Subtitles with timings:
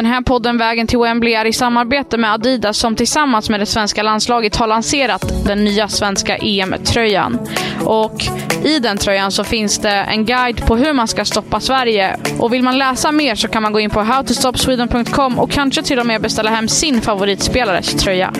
[0.00, 3.66] Den här podden Vägen till Wembley är i samarbete med Adidas som tillsammans med det
[3.66, 7.38] svenska landslaget har lanserat den nya svenska EM-tröjan.
[7.84, 8.24] Och
[8.64, 12.16] i den tröjan så finns det en guide på hur man ska stoppa Sverige.
[12.38, 15.98] Och vill man läsa mer så kan man gå in på howtostopsweden.com och kanske till
[15.98, 18.32] och med beställa hem sin favoritspelares tröja.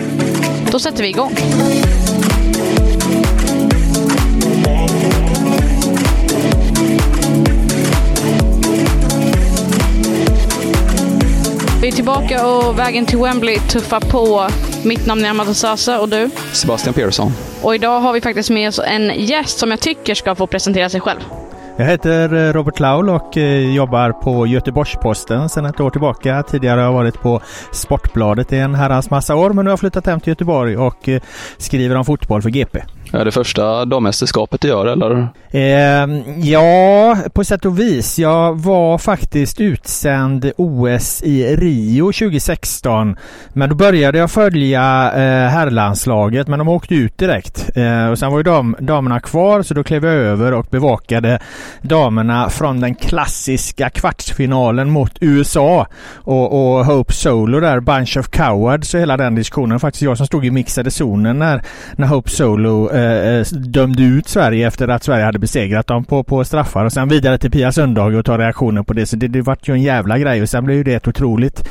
[0.71, 1.31] Då sätter vi igång.
[11.91, 14.47] Är tillbaka och vägen till Wembley tuffar på.
[14.87, 16.29] Mitt namn är Amanda Sasa och du?
[16.51, 17.31] Sebastian Persson.
[17.61, 20.89] Och idag har vi faktiskt med oss en gäst som jag tycker ska få presentera
[20.89, 21.19] sig själv.
[21.77, 26.43] Jag heter eh, Robert Laul och eh, jobbar på Göteborgs-Posten sedan ett år tillbaka.
[26.43, 29.79] Tidigare har jag varit på Sportbladet i en herrans massa år men nu har jag
[29.79, 31.21] flyttat hem till Göteborg och eh,
[31.57, 32.79] skriver om fotboll för GP.
[33.13, 35.27] Är det första dammästerskapet du gör eller?
[35.51, 38.19] Eh, ja, på sätt och vis.
[38.19, 43.15] Jag var faktiskt utsänd OS i Rio 2016.
[43.53, 47.77] Men då började jag följa eh, herrlandslaget men de åkte ut direkt.
[47.77, 51.39] Eh, och sen var ju dam, damerna kvar så då klev jag över och bevakade
[51.81, 55.87] damerna från den klassiska kvartsfinalen mot USA.
[56.15, 59.79] Och, och Hope Solo där, Bunch of Cowards och hela den diskussionen.
[59.79, 61.63] Faktiskt jag som stod i mixade zonen när,
[61.95, 66.03] när Hope Solo eh, Eh, eh, dömde ut Sverige efter att Sverige hade besegrat dem
[66.05, 69.05] på, på straffar och sen vidare till Pia Sundhage och ta reaktioner på det.
[69.05, 71.69] Så det, det vart ju en jävla grej och sen blev ju det ett otroligt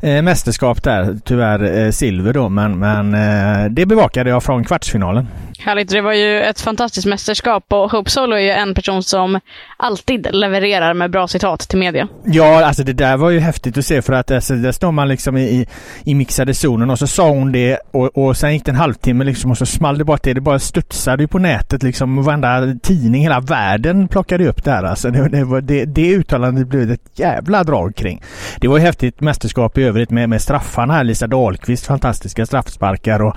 [0.00, 1.16] eh, mästerskap där.
[1.24, 5.26] Tyvärr eh, silver då men, men eh, det bevakade jag från kvartsfinalen.
[5.58, 5.90] Härligt.
[5.90, 9.40] Det var ju ett fantastiskt mästerskap och Hope Solo är ju en person som
[9.76, 12.08] alltid levererar med bra citat till media.
[12.24, 15.08] Ja, alltså det där var ju häftigt att se för att alltså, där står man
[15.08, 15.66] liksom i,
[16.04, 19.24] i, mixade zonen och så sa hon det och, och sen gick det en halvtimme
[19.24, 20.34] liksom och så small det bort det.
[20.34, 22.22] Det bara studsade ju på nätet liksom.
[22.22, 24.82] Varenda tidning hela världen plockade upp det här.
[24.82, 28.22] Alltså det, det, det, det uttalandet blev ett jävla drag kring.
[28.60, 31.04] Det var ju häftigt mästerskap i övrigt med, med straffarna här.
[31.04, 33.36] Lisa Dahlqvist fantastiska straffsparkar och,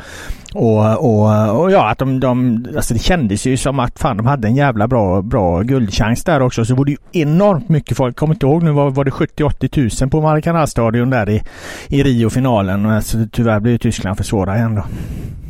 [0.53, 4.25] och, och, och ja, att de, de, alltså det kändes ju som att fan de
[4.25, 6.65] hade en jävla bra, bra guldchans där också.
[6.65, 8.15] Så var det ju enormt mycket folk.
[8.15, 11.43] Kommer inte ihåg nu var, var det 70-80 tusen på Maracanã-stadion där i,
[11.87, 12.85] i Rio-finalen.
[12.85, 14.83] Alltså, tyvärr blev Tyskland för svåra igen då.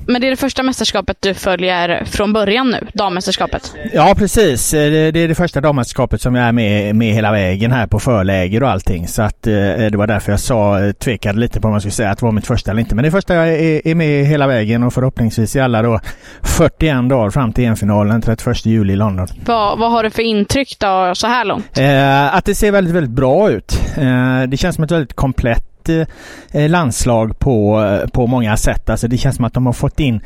[0.09, 3.73] Men det är det första mästerskapet du följer från början nu, dammästerskapet?
[3.93, 4.71] Ja precis.
[4.71, 4.77] Det
[5.17, 8.69] är det första dammästerskapet som jag är med, med hela vägen här på förläger och
[8.69, 9.07] allting.
[9.07, 12.19] Så att det var därför jag sa, tvekade lite på om jag skulle säga att
[12.19, 12.95] det var mitt första eller inte.
[12.95, 15.99] Men det är första jag är, är med hela vägen och förhoppningsvis i alla då
[16.43, 19.27] 41 dagar fram till EM-finalen 31 juli i London.
[19.45, 21.77] Vad, vad har du för intryck då så här långt?
[21.77, 23.81] Eh, att det ser väldigt, väldigt bra ut.
[23.97, 28.89] Eh, det känns som ett väldigt komplett Eh, landslag på, eh, på många sätt.
[28.89, 30.21] Alltså det känns som att de har fått in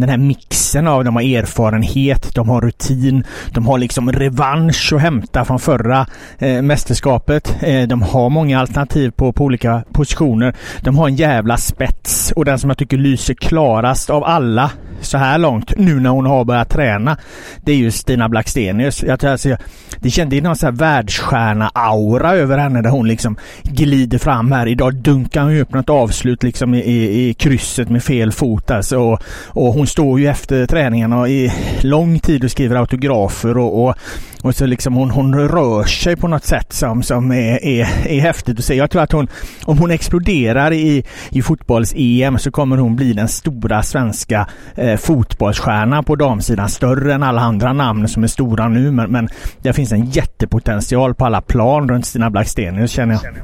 [0.00, 5.00] den här mixen av de har erfarenhet, de har rutin, de har liksom revansch att
[5.00, 6.06] hämta från förra
[6.38, 7.56] eh, mästerskapet.
[7.60, 10.54] Eh, de har många alternativ på, på olika positioner.
[10.80, 14.70] De har en jävla spets och den som jag tycker lyser klarast av alla
[15.00, 17.16] så här långt nu när hon har börjat träna.
[17.64, 19.02] Det är ju Stina Blackstenius.
[19.02, 19.56] Jag, alltså,
[20.00, 24.66] det kändes någon sån här världsstjärna-aura över henne där hon liksom glider fram här.
[24.66, 28.98] Idag dunkar hon upp något avslut liksom i, i, i krysset med fel fot alltså.
[28.98, 33.96] Och, och hon står ju efter träningarna i lång tid och skriver autografer och, och
[34.42, 38.20] och så liksom hon, hon rör sig på något sätt som, som är, är, är
[38.20, 38.74] häftigt att se.
[38.74, 39.28] Jag tror att hon,
[39.64, 46.04] om hon exploderar i, i fotbolls-EM så kommer hon bli den stora svenska eh, fotbollsstjärnan
[46.04, 46.68] på damsidan.
[46.68, 48.90] Större än alla andra namn som är stora nu.
[48.90, 49.28] Men, men
[49.62, 53.34] det finns en jättepotential på alla plan runt Stina Blackstenius känner jag.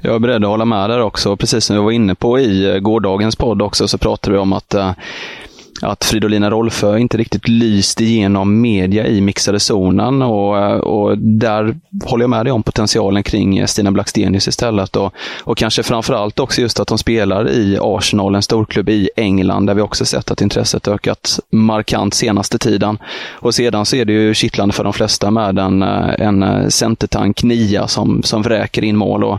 [0.00, 1.36] Jag är beredd att hålla med där också.
[1.36, 4.52] Precis som vi var inne på i eh, gårdagens podd också så pratade vi om
[4.52, 4.92] att eh,
[5.82, 12.22] att Fridolina Rolfö inte riktigt lyst igenom media i mixade zonen och, och där håller
[12.22, 14.96] jag med dig om potentialen kring Stina Blackstenius istället.
[14.96, 15.14] Och,
[15.44, 19.74] och kanske framförallt också just att hon spelar i Arsenal, en storklubb i England, där
[19.74, 22.98] vi också sett att intresset ökat markant senaste tiden.
[23.32, 27.86] Och sedan så är det ju kittlande för de flesta med en, en centertank nia
[27.86, 29.38] som, som vräker in mål och,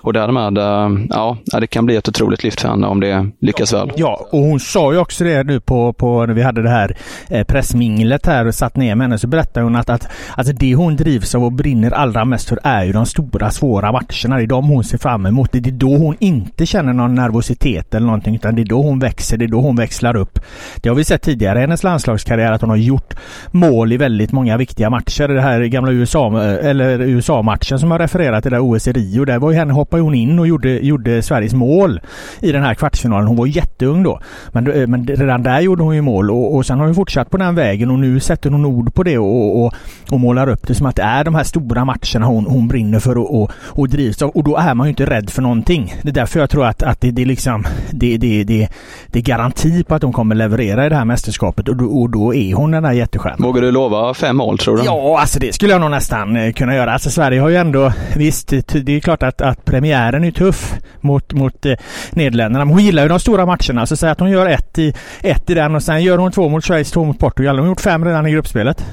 [0.00, 3.72] och därmed, eh, ja, det kan bli ett otroligt lyft för henne om det lyckas
[3.72, 3.92] väl.
[3.96, 6.96] Ja, och hon sa ju också det nu på, på när vi hade det här
[7.28, 10.74] eh, pressminglet här och satt ner med henne så berättade hon att, att alltså det
[10.74, 14.36] hon drivs av och brinner allra mest för är ju de stora svåra matcherna.
[14.36, 15.52] Det är de hon ser fram emot.
[15.52, 18.98] Det är då hon inte känner någon nervositet eller någonting utan det är då hon
[18.98, 19.36] växer.
[19.36, 20.38] Det är då hon växlar upp.
[20.76, 23.14] Det har vi sett tidigare i hennes landslagskarriär att hon har gjort
[23.50, 25.28] mål i väldigt många viktiga matcher.
[25.28, 29.24] Det här gamla USA eh, eller USA-matchen som jag refererat till, där OS i Rio.
[29.24, 32.00] Där var ju henne, hoppade hon in och gjorde, gjorde Sveriges mål
[32.40, 33.26] i den här kvartsfinalen.
[33.26, 34.20] Hon var jätteung då.
[34.52, 37.30] Men, eh, men redan där gjorde hon ju mål och, och sen har hon fortsatt
[37.30, 39.74] på den vägen och nu sätter hon ord på det och, och,
[40.10, 42.98] och målar upp det som att det är de här stora matcherna hon, hon brinner
[42.98, 44.30] för och, och, och drivs av.
[44.30, 45.94] Och då är man ju inte rädd för någonting.
[46.02, 48.68] Det är därför jag tror att, att det, det, liksom, det, det, det,
[49.06, 52.10] det är garanti på att hon kommer leverera i det här mästerskapet och då, och
[52.10, 53.42] då är hon den där jättestjärnan.
[53.42, 54.84] Vågar du lova fem mål tror du?
[54.84, 56.92] Ja, alltså det skulle jag nog nästan eh, kunna göra.
[56.92, 61.32] Alltså Sverige har ju ändå, visst, det är klart att, att premiären är tuff mot,
[61.32, 61.74] mot eh,
[62.10, 62.64] Nederländerna.
[62.64, 63.86] Men hon gillar ju de stora matcherna.
[63.86, 66.48] Så säg att hon gör ett i, ett i den och sen gör hon två
[66.48, 67.56] mot Schweiz, två mot Portugal.
[67.56, 68.84] Hon har gjort fem redan i gruppspelet.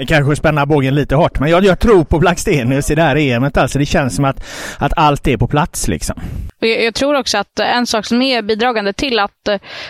[0.00, 3.16] Det kanske spänner bågen lite hårt, men jag, jag tror på Blackstenius i det här
[3.16, 3.56] EMet.
[3.56, 4.44] Alltså det känns som att,
[4.78, 6.20] att allt är på plats liksom.
[6.58, 9.48] Jag, jag, tror också att en sak som är bidragande till att,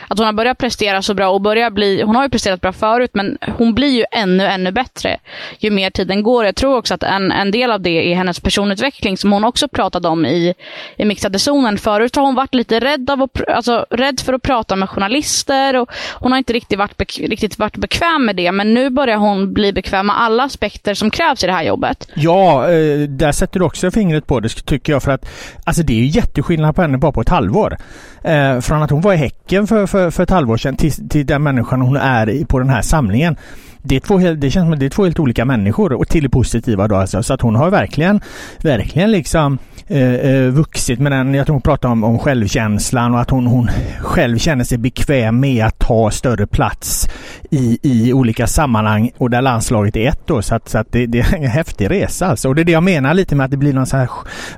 [0.09, 2.73] att hon har börjat prestera så bra och börjar bli, hon har ju presterat bra
[2.73, 5.17] förut, men hon blir ju ännu, ännu bättre
[5.59, 6.45] ju mer tiden går.
[6.45, 9.69] Jag tror också att en, en del av det är hennes personutveckling som hon också
[9.69, 10.55] pratade om i,
[10.97, 11.79] i mixade zonen.
[11.79, 15.77] Förut har hon varit lite rädd, av att, alltså, rädd för att prata med journalister
[15.77, 19.53] och hon har inte riktigt varit, riktigt varit bekväm med det, men nu börjar hon
[19.53, 22.09] bli bekväm med alla aspekter som krävs i det här jobbet.
[22.15, 25.29] Ja, eh, där sätter du också fingret på det tycker jag för att
[25.65, 27.77] alltså det är ju jätteskillnad på henne bara på ett halvår.
[28.25, 31.27] Eh, från att hon var i Häcken för, för, för ett halvår sedan till, till
[31.27, 33.37] den människan hon är på den här samlingen
[33.83, 36.23] det, är två, det känns som att det är två helt olika människor och till
[36.23, 37.23] det positiva då alltså.
[37.23, 38.21] Så att hon har verkligen,
[38.63, 39.59] verkligen liksom
[39.93, 43.47] Eh, eh, vuxit med den, jag tror hon pratar om, om självkänslan och att hon,
[43.47, 43.71] hon
[44.01, 47.09] själv känner sig bekväm med att ta större plats
[47.51, 50.43] i, i olika sammanhang och där landslaget är ett då.
[50.43, 52.49] Så att, så att det, det är en häftig resa alltså.
[52.49, 54.09] Och det är det jag menar lite med att det blir någon sån här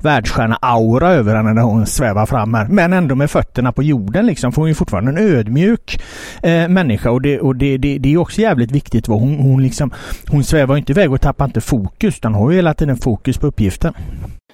[0.01, 2.67] världsstjärna-aura över henne när hon svävar fram här.
[2.67, 4.53] Men ändå med fötterna på jorden liksom.
[4.53, 6.03] För hon är fortfarande en ödmjuk
[6.43, 9.09] eh, människa och, det, och det, det, det är också jävligt viktigt.
[9.09, 9.91] Vad Hon, hon, liksom,
[10.29, 13.47] hon svävar inte iväg och tappar inte fokus utan har ju hela tiden fokus på
[13.47, 13.95] uppgiften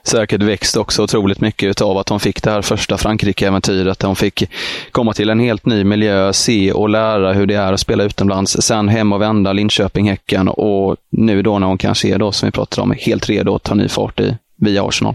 [0.08, 4.02] säkert växt också otroligt mycket av att hon fick det här första Frankrike-äventyret.
[4.02, 4.42] Hon fick
[4.92, 8.56] komma till en helt ny miljö, se och lära hur det är att spela utomlands.
[8.62, 12.46] Sen hem och vända Linköping, Häcken och nu då när hon kanske är då, som
[12.46, 15.14] vi pratade om, helt redo att ta ny fart i, via Arsenal.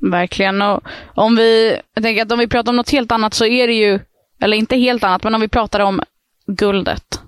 [0.00, 0.62] Verkligen.
[0.62, 0.80] Och
[1.14, 3.74] om vi, jag tänker att om vi pratar om något helt annat så är det
[3.74, 4.00] ju,
[4.40, 6.00] eller inte helt annat, men om vi pratar om
[6.46, 7.20] guldet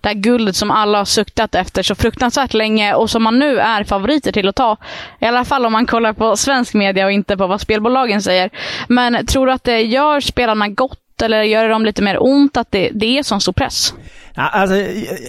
[0.00, 3.58] det här guldet som alla har suktat efter så fruktansvärt länge och som man nu
[3.58, 4.76] är favoriter till att ta.
[5.20, 8.50] I alla fall om man kollar på svensk media och inte på vad spelbolagen säger.
[8.88, 12.56] Men tror du att det gör spelarna gott eller gör det dem lite mer ont
[12.56, 13.94] att det, det är sån stor press?
[14.34, 14.76] Alltså,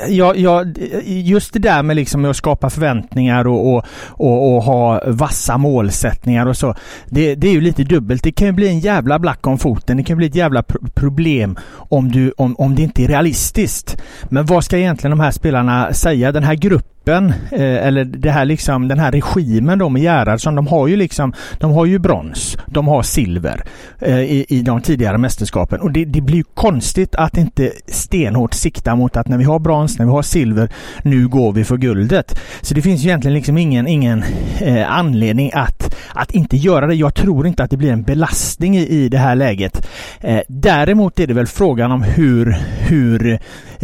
[0.07, 5.01] jag, jag, just det där med liksom att skapa förväntningar och, och, och, och, ha
[5.07, 6.75] vassa målsättningar och så.
[7.05, 8.23] Det, det är ju lite dubbelt.
[8.23, 9.97] Det kan ju bli en jävla black om foten.
[9.97, 10.63] Det kan bli ett jävla
[10.93, 14.01] problem om, du, om, om det inte är realistiskt.
[14.29, 16.31] Men vad ska egentligen de här spelarna säga?
[16.31, 20.55] Den här gruppen gruppen, eh, eller det här liksom, den här regimen då med Gerhardsson,
[20.55, 23.63] de har ju liksom, de har ju brons, de har silver
[23.99, 25.81] eh, i, i de tidigare mästerskapen.
[25.81, 29.59] Och det, det blir ju konstigt att inte stenhårt sikta mot att när vi har
[29.59, 30.69] brons, när vi har silver,
[31.03, 32.39] nu går vi för guldet.
[32.61, 34.23] Så det finns ju egentligen liksom ingen, ingen
[34.61, 36.95] eh, anledning att, att inte göra det.
[36.95, 39.87] Jag tror inte att det blir en belastning i, i det här läget.
[40.21, 43.39] Eh, däremot är det väl frågan om hur, hur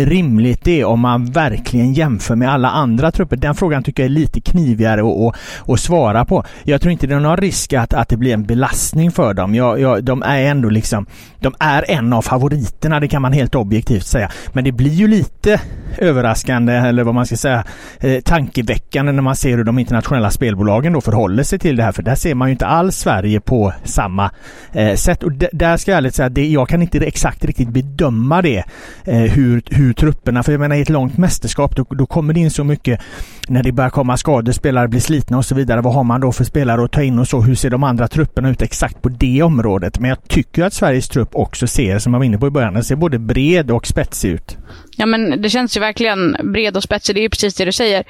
[0.06, 3.36] rimligt det är om man verkligen jämför med alla andra trupper.
[3.36, 6.44] Den frågan tycker jag är lite knivigare att, att, att svara på.
[6.64, 9.56] Jag tror inte det är någon risk att, att det blir en belastning för dem.
[9.56, 11.06] Jag, jag, de är ändå liksom,
[11.40, 14.32] de är en av favoriterna, det kan man helt objektivt säga.
[14.54, 15.62] Men det blir ju lite
[15.98, 17.64] överraskande, eller vad man ska säga,
[18.00, 21.92] eh, tankeväckande när man ser hur de internationella spelbolagen då förhåller sig till det här.
[21.92, 24.32] För där ser man ju inte alls Sverige på samma
[24.74, 25.24] eh, sätt.
[25.24, 28.64] Och där ska jag ärligt säga att det, jag kan inte exakt riktigt bedöma det
[29.04, 32.40] eh, hur, hur trupperna, för jag menar i ett långt mästerskap då, då kommer det
[32.40, 32.99] in så mycket
[33.48, 35.82] när det börjar komma skador, spelare blir slitna och så vidare.
[35.82, 37.42] Vad har man då för spelare att ta in och så?
[37.42, 40.00] Hur ser de andra trupperna ut exakt på det området?
[40.00, 42.74] Men jag tycker att Sveriges trupp också ser, som jag var inne på i början,
[42.74, 44.58] den ser både bred och spetsig ut.
[44.98, 47.72] Ja men det känns ju verkligen bred och spetsig, det är ju precis det du
[47.72, 48.04] säger.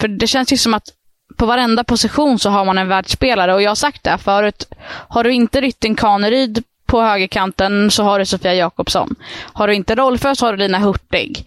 [0.00, 0.84] För det känns ju som att
[1.36, 4.68] på varenda position så har man en världsspelare och jag har sagt det förut.
[5.08, 9.14] Har du inte Rytting Kaneryd på högerkanten så har du Sofia Jakobsson.
[9.52, 11.46] Har du inte Rolfö så har du Lina Hurtig.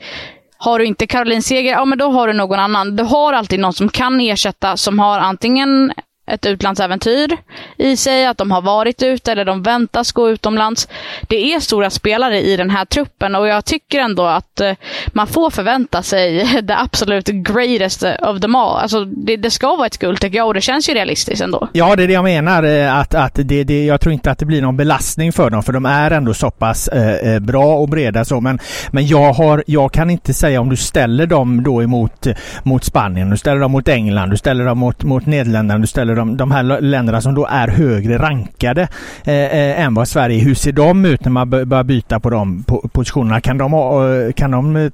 [0.63, 2.95] Har du inte Caroline Seger, ja men då har du någon annan.
[2.95, 5.93] Du har alltid någon som kan ersätta, som har antingen
[6.25, 7.37] ett utlandsäventyr
[7.77, 10.87] i sig, att de har varit ute eller de väntas gå utomlands.
[11.21, 14.73] Det är stora spelare i den här truppen och jag tycker ändå att eh,
[15.07, 18.77] man får förvänta sig the absolut greatest of them all.
[18.77, 21.67] Alltså det, det ska vara ett guld tycker jag och det känns ju realistiskt ändå.
[21.73, 22.63] Ja, det är det jag menar.
[22.63, 25.63] Eh, att, att det, det, jag tror inte att det blir någon belastning för dem
[25.63, 28.41] för de är ändå så pass eh, eh, bra och breda så.
[28.41, 28.59] Men,
[28.91, 32.27] men jag, har, jag kan inte säga om du ställer dem då emot
[32.63, 36.12] mot Spanien, du ställer dem mot England, du ställer dem mot, mot Nederländerna, du ställer
[36.15, 38.87] de, de här länderna som då är högre rankade
[39.23, 42.63] eh, eh, än vad Sverige Hur ser de ut när man börjar byta på de
[42.93, 43.41] positionerna?
[43.41, 44.91] Kan de, eh, kan de eh,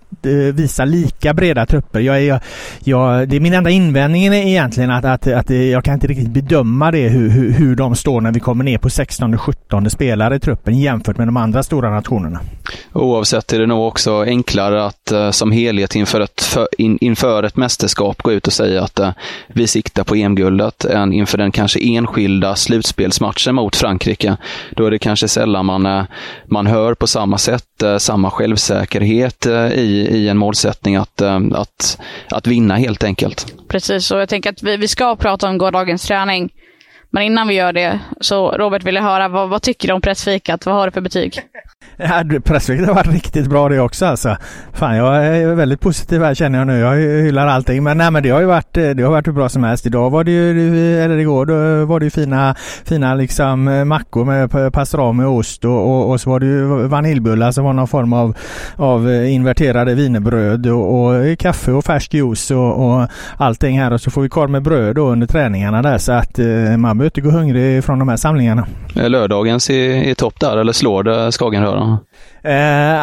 [0.53, 1.99] visa lika breda trupper?
[1.99, 2.39] Jag, jag,
[2.83, 6.29] jag, det är min enda invändning är egentligen att, att, att jag kan inte riktigt
[6.29, 10.39] bedöma det hur, hur, hur de står när vi kommer ner på 16-17 spelare i
[10.39, 12.39] truppen jämfört med de andra stora nationerna.
[12.93, 17.43] Oavsett är det nog också enklare att eh, som helhet inför ett, för, in, inför
[17.43, 19.11] ett mästerskap gå ut och säga att eh,
[19.47, 24.37] vi siktar på EM-guldet än inför den kanske enskilda slutspelsmatchen mot Frankrike.
[24.71, 26.03] Då är det kanske sällan man, eh,
[26.45, 31.21] man hör på samma sätt eh, samma självsäkerhet eh, i, i en målsättning att,
[31.53, 33.53] att, att vinna helt enkelt.
[33.67, 36.49] Precis, och jag tänker att vi, vi ska prata om gårdagens träning.
[37.11, 40.65] Men innan vi gör det, så Robert ville höra, vad, vad tycker du om pressfikat?
[40.65, 41.41] Vad har du för betyg?
[41.98, 44.38] Ja, pressfikat har varit riktigt bra det också alltså.
[44.74, 46.79] Fan, jag är väldigt positiv här känner jag nu.
[46.79, 47.83] Jag hyllar allting.
[47.83, 49.86] Men nej, men det har ju varit, eh, det har varit hur bra som helst.
[49.86, 52.55] Idag var det ju, eller igår, då var det ju fina,
[52.86, 56.88] fina liksom eh, mackor med pastrami och ost och, och, och, så var det ju
[56.88, 58.38] vaniljbullar som var någon form av,
[58.75, 63.07] av eh, inverterade vinerbröd och, och kaffe och färsk juice och, och
[63.38, 63.93] allting här.
[63.93, 66.38] Och så får vi korv med bröd då under träningarna där så att
[66.77, 68.67] man behöver inte gå hungrig från de här samlingarna.
[68.93, 71.31] Lördagens i, i topp där, eller slår det
[71.69, 71.99] Skagenröra?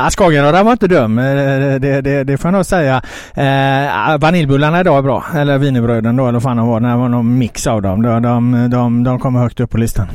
[0.05, 3.03] Eh, Skagenröra var inte dum, eh, det, det, det får jag nog säga.
[3.35, 6.81] Eh, vaniljbullarna idag är bra, eller wienerbröden då, eller vad fan de var.
[6.81, 8.03] Det var någon mix av dem.
[8.03, 10.07] De, de, de, de kommer högt upp på listan.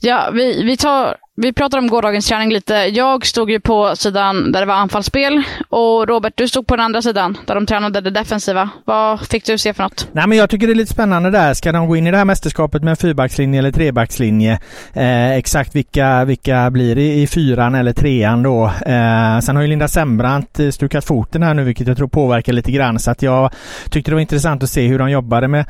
[0.00, 2.74] Ja, vi, vi tar vi pratar om gårdagens träning lite.
[2.74, 6.84] Jag stod ju på sidan där det var anfallsspel och Robert, du stod på den
[6.84, 8.70] andra sidan där de tränade det defensiva.
[8.84, 10.08] Vad fick du se för något?
[10.12, 11.54] Nej, men jag tycker det är lite spännande där.
[11.54, 14.60] Ska de gå in i det här mästerskapet med en fyrbackslinje eller trebackslinje?
[14.92, 18.64] Eh, exakt vilka, vilka blir det i fyran eller trean då?
[18.66, 22.52] Eh, sen har ju Linda Sembrant eh, stukat foten här nu, vilket jag tror påverkar
[22.52, 22.98] lite grann.
[22.98, 23.52] Så att jag
[23.90, 25.64] tyckte det var intressant att se hur de jobbade med,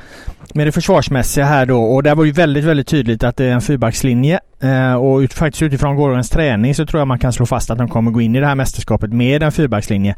[0.55, 1.83] med det försvarsmässiga här då.
[1.83, 5.33] Och det var ju väldigt, väldigt tydligt att det är en fyrbackslinje Eh, och ut,
[5.35, 8.21] faktiskt utifrån gårdagens träning så tror jag man kan slå fast att de kommer gå
[8.21, 10.17] in i det här mästerskapet med en fyrbackslinje.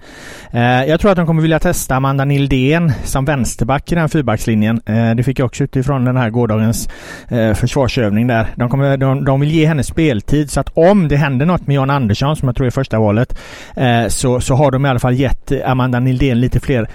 [0.51, 4.81] Eh, jag tror att de kommer vilja testa Amanda Nildén som vänsterback i den fyrbackslinjen.
[4.87, 6.89] Eh, det fick jag också utifrån den här gårdagens
[7.29, 8.47] eh, försvarsövning där.
[8.55, 11.77] De, kommer, de, de vill ge henne speltid så att om det händer något med
[11.77, 13.39] Jan Andersson som jag tror är första valet
[13.77, 16.89] eh, så, så har de i alla fall gett Amanda Nildén lite fler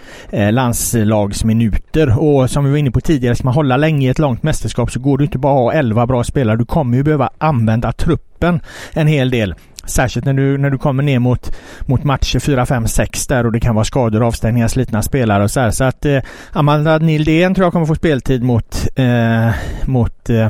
[0.51, 2.19] landslagsminuter.
[2.19, 4.91] Och som vi var inne på tidigare, ska man hålla länge i ett långt mästerskap
[4.91, 6.57] så går det inte bara att ha 11 bra spelare.
[6.57, 8.59] Du kommer ju behöva använda truppen
[8.93, 9.55] en hel del.
[9.85, 13.51] Särskilt när du, när du kommer ner mot, mot matcher 4, 5, 6 där och
[13.51, 15.71] det kan vara skador, avstängningar, slitna spelare och så här.
[15.71, 16.19] Så att eh,
[16.51, 19.49] Amanda Nildén tror jag kommer få speltid mot, eh,
[19.85, 20.49] mot eh,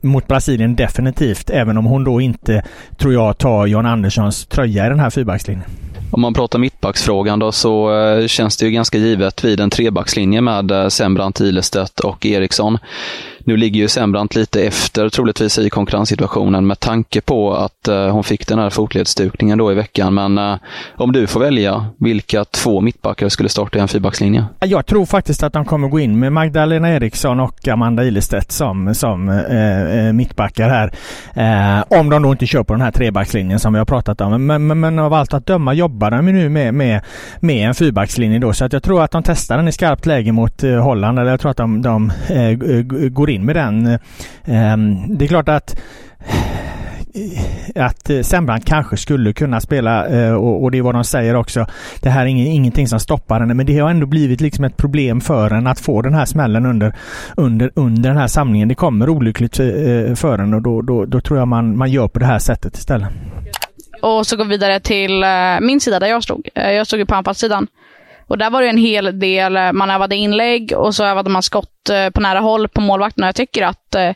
[0.00, 2.62] mot Brasilien definitivt, även om hon då inte,
[2.96, 5.64] tror jag, tar John Anderssons tröja i den här fyrbackslinjen.
[6.10, 10.40] Om man pratar mittbacksfrågan då så eh, känns det ju ganska givet vid en trebackslinje
[10.40, 12.78] med eh, Sembrant, Ilestedt och Eriksson.
[13.48, 18.24] Nu ligger ju Sembrant lite efter troligtvis i konkurrenssituationen med tanke på att eh, hon
[18.24, 20.14] fick den här fotledsstukningen då i veckan.
[20.14, 20.56] Men eh,
[20.96, 24.44] om du får välja, vilka två mittbackar skulle starta i en fyrbackslinje?
[24.60, 28.94] Jag tror faktiskt att de kommer gå in med Magdalena Eriksson och Amanda Ilestedt som,
[28.94, 30.92] som eh, eh mittbackar här.
[31.34, 34.46] Eh, om de då inte kör på den här trebackslinjen som vi har pratat om.
[34.46, 37.00] Men, men, men av allt att döma jobbar de nu med, med,
[37.40, 38.52] med en fyrbackslinje då.
[38.52, 41.18] Så att jag tror att de testar den i skarpt läge mot eh, Holland.
[41.18, 42.12] Eller jag tror att de, de
[43.10, 43.98] går in in med den.
[44.44, 45.80] Ehm, det är klart att
[47.74, 51.66] att Sembrant kanske skulle kunna spela eh, och det är vad de säger också.
[52.00, 55.20] Det här är ingenting som stoppar henne men det har ändå blivit liksom ett problem
[55.20, 56.94] för henne att få den här smällen under,
[57.36, 58.68] under, under den här samlingen.
[58.68, 59.66] Det kommer olyckligt eh,
[60.14, 62.76] för henne och då, då, då tror jag man, man gör på det här sättet
[62.76, 63.08] istället.
[64.02, 66.48] Och så går vi vidare till eh, min sida där jag stod.
[66.54, 67.66] Jag stod ju på anfallssidan.
[68.28, 71.42] Och där var det en hel del, eh, man övade inlägg och så övade man
[71.42, 73.26] skott eh, på nära håll på målvakterna.
[73.26, 74.12] Jag tycker att eh,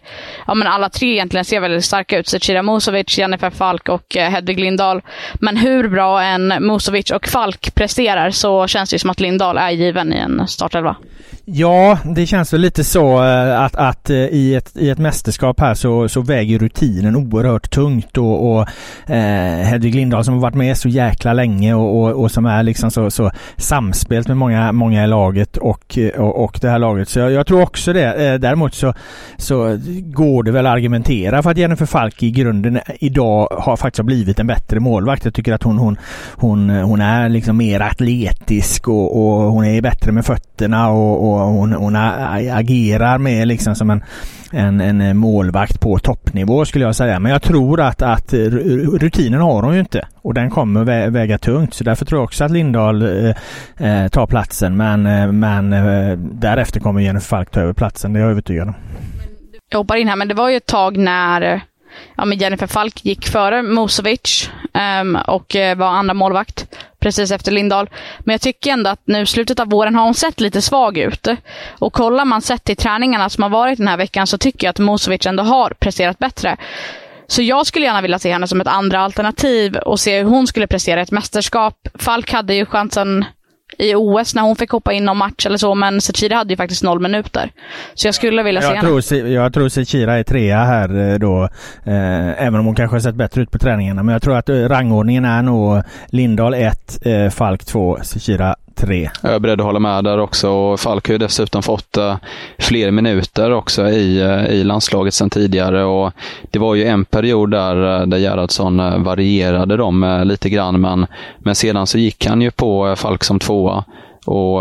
[0.47, 2.29] ja, men alla tre egentligen ser väldigt starka ut.
[2.29, 5.03] Zecira Musovic, Jennifer Falk och Hedvig Lindahl.
[5.35, 9.71] Men hur bra en Musovic och Falk presterar så känns det som att Lindahl är
[9.71, 10.97] given i en startelva.
[11.45, 15.61] Ja, det känns väl lite så eh, att, att eh, i, ett, i ett mästerskap
[15.61, 18.69] här så, så väger rutinen oerhört tungt och, och
[19.11, 22.63] eh, Hedvig Lindahl som har varit med så jäkla länge och, och, och som är
[22.63, 26.79] liksom så, så samspelt med många, många i laget och, eh, och, och det här
[26.79, 27.09] laget.
[27.09, 28.39] Så jag, jag, tror också det.
[28.39, 28.95] Däremot så,
[29.37, 34.05] så går det väl att argumentera för att Jennifer Falk i grunden idag har faktiskt
[34.05, 35.25] blivit en bättre målvakt.
[35.25, 35.97] Jag tycker att hon, hon,
[36.37, 41.32] hon, hon är liksom mer atletisk och, och hon är bättre med fötterna och, och
[41.39, 44.03] hon, hon agerar med liksom som en,
[44.53, 47.19] en, en målvakt på toppnivå skulle jag säga.
[47.19, 51.39] Men jag tror att, att rutinen har hon ju inte och den kommer vä väga
[51.39, 51.75] tungt.
[51.75, 53.35] Så därför tror jag också att Lindahl eh,
[53.79, 54.77] eh tar platsen.
[54.77, 58.13] Men, eh, men eh, därefter kommer Jennifer Falk ta över platsen.
[58.13, 58.75] Det är jag övertygad om.
[59.71, 61.61] Jag hoppar in här, men det var ju ett tag när
[62.17, 64.51] ja, men Jennifer Falk gick före Mosovic
[65.01, 66.67] um, och eh, var andra målvakt
[67.03, 67.91] precis efter Lindahl.
[68.21, 70.99] Men jag tycker ändå att nu i slutet av våren har hon sett lite svag
[70.99, 71.29] ut.
[71.79, 74.71] Och kollar man sett i träningarna som har varit den här veckan så tycker jag
[74.71, 76.57] att Mosovic ändå har presterat bättre.
[77.27, 80.47] Så jag skulle gärna vilja se henne som ett andra alternativ och se hur hon
[80.47, 81.89] skulle prestera i ett mästerskap.
[81.95, 83.25] Falk hade ju chansen
[83.83, 86.57] i OS när hon fick hoppa in någon match eller så, men Sechira hade ju
[86.57, 87.51] faktiskt noll minuter.
[87.95, 89.35] Så jag skulle vilja jag se tror, henne.
[89.35, 91.43] Jag tror Sechira är trea här eh, då,
[91.85, 94.03] eh, även om hon kanske har sett bättre ut på träningarna.
[94.03, 99.11] Men jag tror att eh, rangordningen är nog Lindahl 1, eh, Falk 2, Sechira tre.
[99.23, 100.51] Jag är beredd att hålla med där också.
[100.51, 102.17] Och Falk har ju dessutom fått uh,
[102.59, 105.85] fler minuter också i, uh, i landslaget sedan tidigare.
[105.85, 106.13] Och
[106.51, 111.07] det var ju en period där, uh, där Gerhardsson varierade dem lite grann, men,
[111.39, 113.85] men sedan så gick han ju på Falk som tvåa.
[114.27, 114.61] Och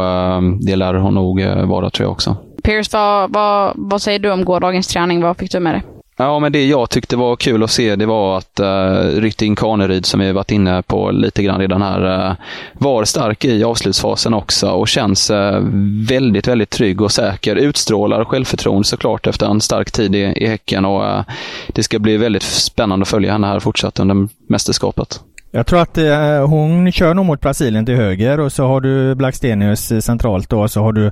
[0.62, 2.36] det lär hon nog vara tror jag också.
[2.64, 5.22] Piers, vad, vad, vad säger du om gårdagens träning?
[5.22, 5.84] Vad fick du med dig?
[6.18, 10.06] Ja, men det jag tyckte var kul att se det var att uh, Rytting Kaneryd,
[10.06, 12.36] som vi varit inne på lite grann redan här, uh,
[12.74, 15.60] var stark i avslutsfasen också och känns uh,
[16.08, 17.56] väldigt, väldigt trygg och säker.
[17.56, 21.22] Utstrålar självförtroende såklart efter en stark tid i, i Häcken och uh,
[21.68, 25.20] det ska bli väldigt spännande att följa henne här fortsatt under mästerskapet.
[25.54, 29.16] Jag tror att eh, hon kör nog mot Brasilien till höger och så har du
[29.16, 31.12] Blackstenius eh, centralt då och så har du,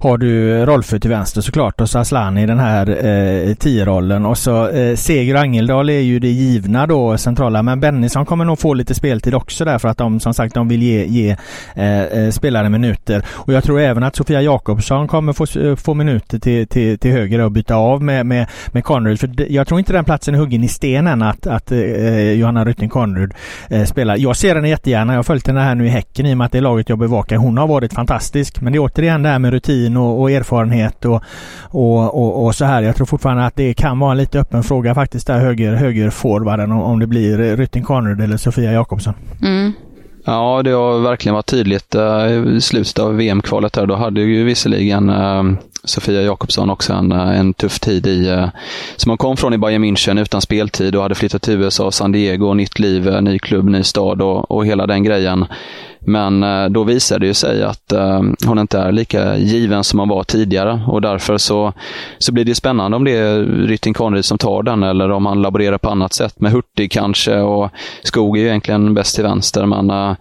[0.00, 4.26] har du Rolfö till vänster såklart och så Aslan i den här eh, tio-rollen.
[4.26, 8.44] Och så eh, Seger och Angeldal är ju det givna då centrala men Bennison kommer
[8.44, 11.36] nog få lite speltid också där för att de som sagt de vill ge, ge
[11.74, 13.24] eh, eh spelare minuter.
[13.30, 17.12] Och jag tror även att Sofia Jakobsson kommer få, eh, få minuter till, till, till
[17.12, 20.38] höger och byta av med, med, med Conrad för jag tror inte den platsen är
[20.38, 23.34] huggen i stenen att, att eh, Johanna Rytting Conrad
[23.70, 24.14] eh.
[24.16, 25.12] Jag ser henne jättegärna.
[25.12, 26.88] Jag har följt henne här nu i Häcken i och med att det är laget
[26.88, 27.36] jag bevakar.
[27.36, 28.60] Hon har varit fantastisk.
[28.60, 31.22] Men det är återigen det här med rutin och, och erfarenhet och,
[31.60, 32.82] och, och, och, så här.
[32.82, 36.72] Jag tror fortfarande att det kan vara en lite öppen fråga faktiskt där höger, högerforwarden
[36.72, 39.14] om, om det blir Rytting Conrad eller Sofia Jakobsson.
[39.42, 39.72] Mm.
[40.28, 43.72] Ja, det har verkligen varit tydligt eh, i slutet av VM-kvalet.
[43.72, 45.42] Då hade ju visserligen eh,
[45.84, 48.46] Sofia Jakobsson också en, eh, en tuff tid i,
[48.96, 52.12] som hon kom från i Bayern München utan speltid och hade flyttat till USA, San
[52.12, 55.46] Diego, nytt liv, ny klubb, ny stad och, och hela den grejen.
[56.06, 59.98] Men eh, då visade det ju sig att eh, hon inte är lika given som
[59.98, 60.80] hon var tidigare.
[60.86, 61.72] Och därför så,
[62.18, 65.42] så blir det spännande om det är Rytting Conrad som tar den eller om han
[65.42, 67.38] laborerar på annat sätt med Hurtig kanske.
[67.38, 67.70] Och
[68.02, 70.16] Skog är ju egentligen bäst till vänster men eh,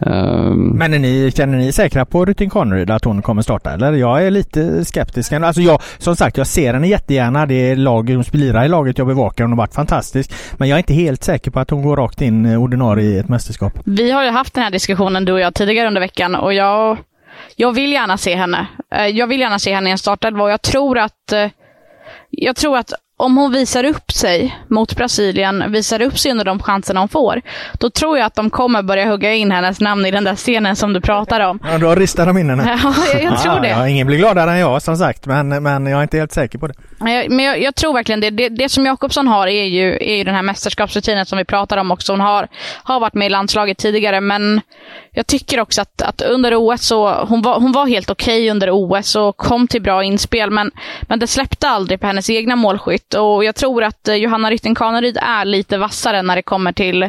[0.00, 0.68] Ehm.
[0.68, 3.92] Men är ni, känner ni säkra på Rutin Conrad att hon kommer starta eller?
[3.92, 5.32] Jag är lite skeptisk.
[5.32, 7.46] Alltså jag, som sagt, jag ser henne jättegärna.
[7.46, 9.44] Det är lag, hon spelar i laget jag bevakar.
[9.44, 10.32] Hon har varit fantastisk.
[10.52, 13.18] Men jag är inte helt säker på att hon går rakt in eh, ordinarie i
[13.18, 13.72] ett mästerskap.
[13.84, 16.98] Vi har ju haft den här diskussionen du och jag tidigare under veckan och jag,
[17.56, 18.66] jag vill gärna se henne.
[18.94, 21.48] Eh, jag vill gärna se henne i en startelva och jag tror att eh,
[22.30, 26.62] jag tror att om hon visar upp sig mot Brasilien, visar upp sig under de
[26.62, 30.10] chanserna hon får, då tror jag att de kommer börja hugga in hennes namn i
[30.10, 31.58] den där scenen som du pratar om.
[31.64, 32.78] Ja, då ristar de in henne.
[32.82, 33.68] Ja, jag, jag tror det.
[33.68, 36.58] Ja, ingen blir gladare än jag som sagt, men, men jag är inte helt säker
[36.58, 36.74] på det.
[36.98, 38.30] Men jag, jag, tror verkligen det.
[38.30, 38.48] det.
[38.48, 41.90] Det som Jakobsson har är ju, är ju den här mästerskapsrutinen som vi pratar om
[41.90, 42.12] också.
[42.12, 42.48] Hon har,
[42.82, 44.60] har varit med i landslaget tidigare, men
[45.12, 48.50] jag tycker också att, att under OS så, hon var, hon var helt okej okay
[48.50, 50.70] under OS och kom till bra inspel, men,
[51.02, 53.36] men det släppte aldrig på hennes egna målskytt dåligt.
[53.36, 57.08] Och Jag tror att eh, Johanna Rytting Kaneryd är lite vassare när det kommer till,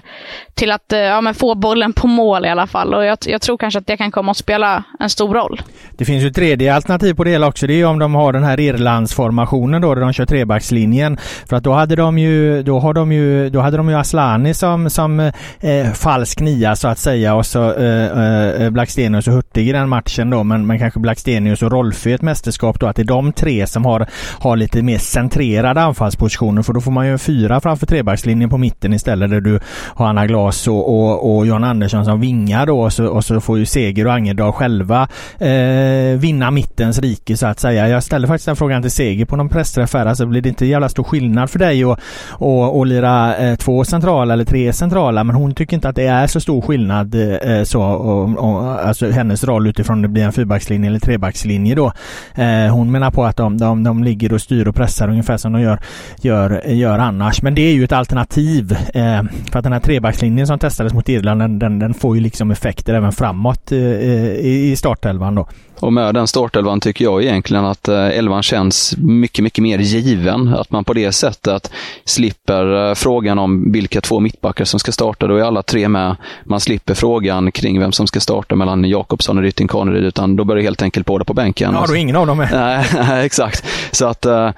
[0.53, 2.93] till att eh, ja, få bollen på mål i alla fall.
[2.93, 5.61] Och jag, jag, tror kanske att det kan komma att spela en stor roll.
[5.97, 7.67] Det finns ju ett tredje alternativ på det hela också.
[7.67, 11.17] Det är om de har den här Irlandsformationen då, där de kör trebackslinjen.
[11.49, 14.53] För att då hade de ju, då har de ju, då hade de ju Aslani
[14.53, 15.19] som, som
[15.59, 19.89] eh, falsk nia så att säga och så eh, eh, Blackstenius och Hurtig i den
[19.89, 20.43] matchen då.
[20.43, 22.87] Men, men kanske Blackstenius och Rolfö i ett mästerskap då.
[22.87, 24.07] Att det är de tre som har,
[24.39, 26.61] har lite mer centrerade anfallspositioner.
[26.61, 29.59] För då får man ju en fyra framför trebackslinjen på mitten istället där du
[29.95, 32.81] har Anna Glas och, och, och John Andersson som vingar då.
[32.81, 35.07] Och så, och så får ju Seger och Angerdal själva
[35.39, 37.87] eh, vinna mittens rike så att säga.
[37.87, 40.05] Jag ställde faktiskt den frågan till Seger på någon pressträff här.
[40.05, 43.83] Alltså blir det inte jävla stor skillnad för dig att och, och lira eh, två
[43.83, 45.23] centrala eller tre centrala?
[45.23, 47.81] Men hon tycker inte att det är så stor skillnad eh, så.
[47.81, 51.91] Och, och, alltså hennes roll utifrån det blir en fyrbackslinje eller trebackslinje då.
[52.35, 55.53] Eh, hon menar på att de, de, de ligger och styr och pressar ungefär som
[55.53, 55.74] de gör,
[56.21, 57.41] gör, gör annars.
[57.41, 58.77] Men det är ju ett alternativ.
[58.93, 62.21] Eh, för att den här trebackslinjen som testades mot Irland den, den, den får ju
[62.21, 65.47] liksom effekter även framåt eh, eh i, i startelvan då.
[65.85, 70.47] Och med den startelvan tycker jag egentligen att eh, elvan känns mycket, mycket mer given.
[70.47, 71.71] Att man på det sättet
[72.05, 75.27] slipper eh, frågan om vilka två mittbackar som ska starta.
[75.27, 76.15] Då är alla tre med.
[76.43, 80.43] Man slipper frågan kring vem som ska starta mellan Jakobsson och Rytting Kaneryd, utan då
[80.43, 81.73] börjar helt enkelt båda på bänken.
[81.73, 82.49] Ja, då är ingen av dem med.
[82.93, 83.65] Nej, exakt.
[83.91, 84.49] Så att, eh,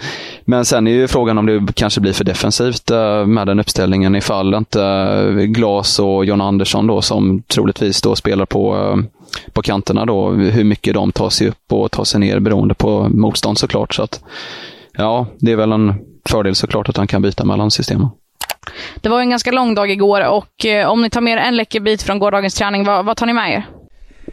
[0.45, 2.89] men sen är ju frågan om det kanske blir för defensivt
[3.25, 8.97] med den uppställningen ifall inte Glas och John Andersson då, som troligtvis då spelar på
[9.53, 13.09] på kanterna då, hur mycket de tar sig upp och tar sig ner beroende på
[13.09, 13.93] motstånd såklart.
[13.93, 14.21] Så att,
[14.97, 15.93] ja, det är väl en
[16.29, 18.09] fördel såklart att han kan byta mellan systemen.
[19.01, 21.55] Det var en ganska lång dag igår och eh, om ni tar med er en
[21.55, 23.65] läcker bit från gårdagens träning, vad, vad tar ni med er?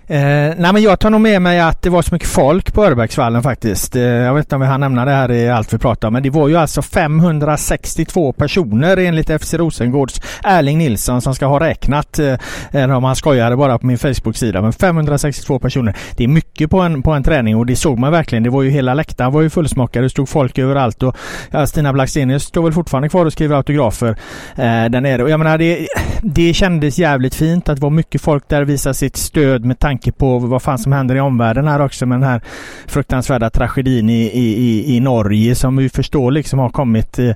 [0.07, 2.85] Eh, nej men jag tar nog med mig att det var så mycket folk på
[2.85, 3.97] Örebergsvallen faktiskt.
[3.97, 6.13] Eh, jag vet inte om vi har nämna det här i allt vi pratar om,
[6.13, 11.61] men det var ju alltså 562 personer enligt FC Rosengårds Erling Nilsson som ska ha
[11.61, 12.19] räknat.
[12.19, 12.35] Eh,
[12.71, 14.63] eller om han skojade bara på min Facebook-sida.
[14.63, 15.97] Men 562 personer.
[16.17, 18.43] Det är mycket på en, på en träning och det såg man verkligen.
[18.43, 20.03] Det var ju hela läktaren var ju fullsmockad.
[20.03, 21.17] Det stod folk överallt och
[21.51, 24.17] ja, Stina Blackstenius står väl fortfarande kvar och skriver autografer
[24.57, 25.23] eh, där nere.
[25.23, 25.89] Och jag menar det,
[26.23, 29.79] det kändes jävligt fint att det var mycket folk där och visade sitt stöd med
[29.79, 32.41] tanke på vad fan som händer i omvärlden här också med den här
[32.87, 37.31] fruktansvärda tragedin i, i, i Norge som vi förstår liksom har kommit eh,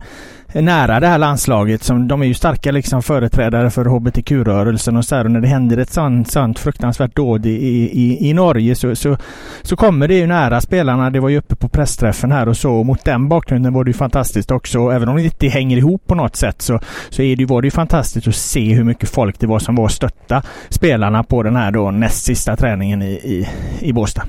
[0.53, 1.83] nära det här landslaget.
[1.83, 5.25] Som, de är ju starka liksom företrädare för hbtq-rörelsen och så här.
[5.25, 9.17] Och när det händer ett sånt, sånt fruktansvärt dåd i, i, i Norge så, så,
[9.63, 11.11] så kommer det ju nära spelarna.
[11.11, 12.73] Det var ju uppe på pressträffen här och så.
[12.73, 14.91] Och mot den bakgrunden var det ju fantastiskt också.
[14.91, 17.67] Även om det inte hänger ihop på något sätt så, så är det, var det
[17.67, 21.43] ju fantastiskt att se hur mycket folk det var som var och stötta spelarna på
[21.43, 23.49] den här då näst sista träningen i, i,
[23.81, 24.23] i Båstad.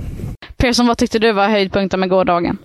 [0.58, 2.58] Persson, vad tyckte du var höjdpunkten med gårdagen?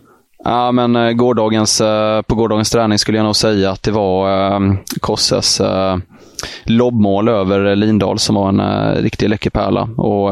[0.45, 4.31] Ja, men eh, gårdagens, eh, på gårdagens träning skulle jag nog säga att det var
[4.31, 5.97] ehm, Kosses eh,
[6.65, 9.83] lobbmål över Lindahl som var en riktig läckerpärla.
[9.97, 10.31] Och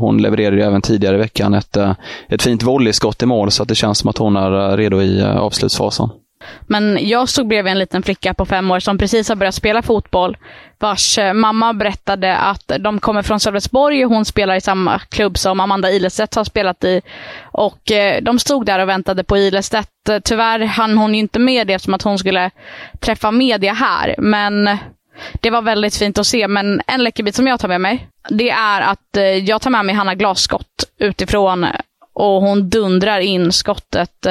[0.00, 1.76] hon levererade ju även tidigare i veckan ett,
[2.28, 5.22] ett fint volleyskott i mål så att det känns som att hon är redo i
[5.22, 6.08] avslutsfasen.
[6.66, 9.82] Men jag stod bredvid en liten flicka på fem år som precis har börjat spela
[9.82, 10.36] fotboll,
[10.82, 15.38] vars eh, mamma berättade att de kommer från Sölvesborg och hon spelar i samma klubb
[15.38, 17.00] som Amanda Ilestedt har spelat i.
[17.42, 20.08] Och eh, de stod där och väntade på Ilestedt.
[20.08, 22.50] Eh, tyvärr hann hon inte med det eftersom att hon skulle
[23.00, 24.78] träffa media här, men
[25.32, 26.48] det var väldigt fint att se.
[26.48, 29.94] Men en läckerbit som jag tar med mig, det är att jag tar med mig
[29.94, 31.66] Hanna Glasskott utifrån
[32.14, 34.26] och hon dundrar in skottet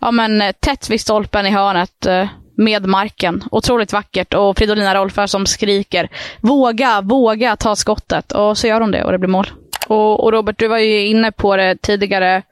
[0.00, 3.44] ja, men, eh, tätt vid stolpen i hörnet eh, med marken.
[3.50, 4.34] Otroligt vackert.
[4.34, 6.08] Och Fridolina Rolfö som skriker
[6.40, 8.32] våga, våga ta skottet.
[8.32, 9.46] Och så gör hon det och det blir mål.
[9.86, 12.42] Och, och Robert, du var ju inne på det tidigare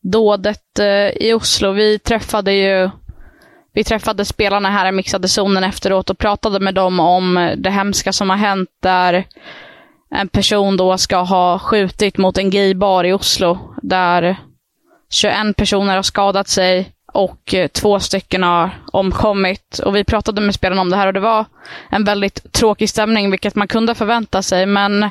[0.00, 1.72] dådet eh, i Oslo.
[1.72, 2.90] Vi träffade ju
[3.72, 8.12] vi träffade spelarna här i mixade zonen efteråt och pratade med dem om det hemska
[8.12, 9.26] som har hänt där
[10.10, 14.36] en person då ska ha skjutit mot en gaybar i Oslo där
[15.10, 19.78] 21 personer har skadat sig och eh, två stycken har omkommit.
[19.78, 21.44] Och vi pratade med spelarna om det här och det var
[21.90, 24.66] en väldigt tråkig stämning, vilket man kunde förvänta sig.
[24.66, 25.10] Men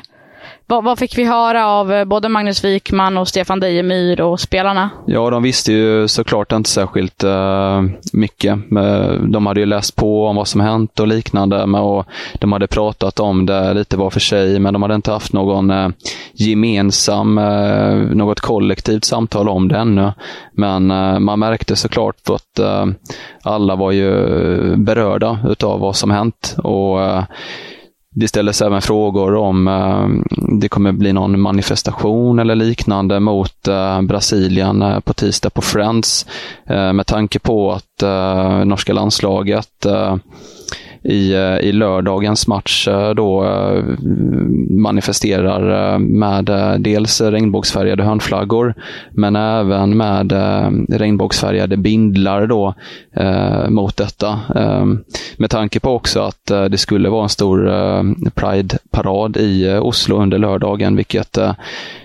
[0.70, 4.90] vad, vad, fick vi höra av eh, både Magnus Wikman och Stefan Dejemyr och spelarna?
[5.06, 8.52] Ja, de visste ju såklart inte särskilt uh, mycket.
[8.52, 12.66] Eh, de hade ju läst på om vad som hänt och liknande och de hade
[12.66, 15.88] pratat om det lite var för sig, men de hade inte haft någon uh,
[16.32, 20.12] gemensam, uh, något kollektivt samtal om det ännu.
[20.52, 20.86] Men
[21.22, 22.60] man märkte såklart att
[23.42, 24.10] alla var ju
[24.76, 26.56] berörda utav vad som hänt.
[26.58, 26.98] och
[28.20, 30.08] det ställdes även frågor om eh,
[30.60, 36.26] det kommer bli någon manifestation eller liknande mot eh, Brasilien eh, på tisdag på Friends.
[36.66, 40.16] Eh, med tanke på att eh, norska landslaget eh,
[41.02, 43.84] i, eh, i lördagens match eh, då eh,
[44.70, 48.74] manifesterar med dels regnbågsfärgade hörnflaggor
[49.10, 50.32] men även med
[50.88, 52.74] regnbågsfärgade bindlar då
[53.16, 54.40] Eh, mot detta.
[54.54, 54.84] Eh,
[55.36, 57.60] med tanke på också att eh, det skulle vara en stor
[58.30, 61.38] Pride-parad i Oslo under lördagen, vilket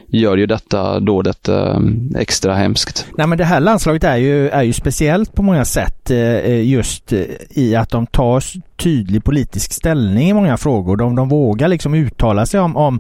[0.07, 1.79] gör ju detta dådet eh,
[2.17, 3.05] extra hemskt.
[3.17, 7.13] Nej men det här landslaget är ju, är ju speciellt på många sätt eh, just
[7.49, 8.43] i att de tar
[8.77, 10.97] tydlig politisk ställning i många frågor.
[10.97, 12.99] De, de vågar liksom uttala sig om, om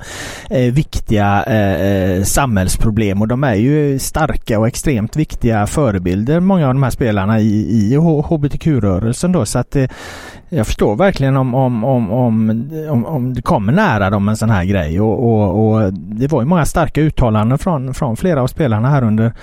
[0.49, 6.73] eh, viktiga eh, samhällsproblem och de är ju starka och extremt viktiga förebilder, många av
[6.73, 9.45] de här spelarna i, i hbtq-rörelsen då.
[9.45, 9.85] Så att eh,
[10.49, 14.65] jag förstår verkligen om, om, om, om, om, det kommer nära dem en sån här
[14.65, 18.89] grej och, och, och det var ju många starka uttalanden från, från flera av spelarna
[18.89, 19.33] här under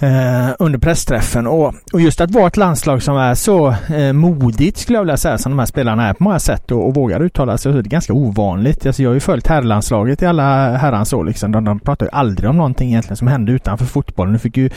[0.00, 1.46] eh, under pressträffen.
[1.46, 5.16] Och, och, just att vara ett landslag som är så eh, modigt skulle jag vilja
[5.16, 7.72] säga som de här spelarna är på många sätt och, och vågar uttala sig.
[7.72, 8.86] Det är ganska ovanligt.
[8.86, 11.24] Alltså, jag har ju följt herrlandslaget i alla herrans år.
[11.24, 11.52] Liksom.
[11.52, 14.32] De, de pratar ju aldrig om någonting egentligen som hände utanför fotbollen.
[14.32, 14.70] Du fick ju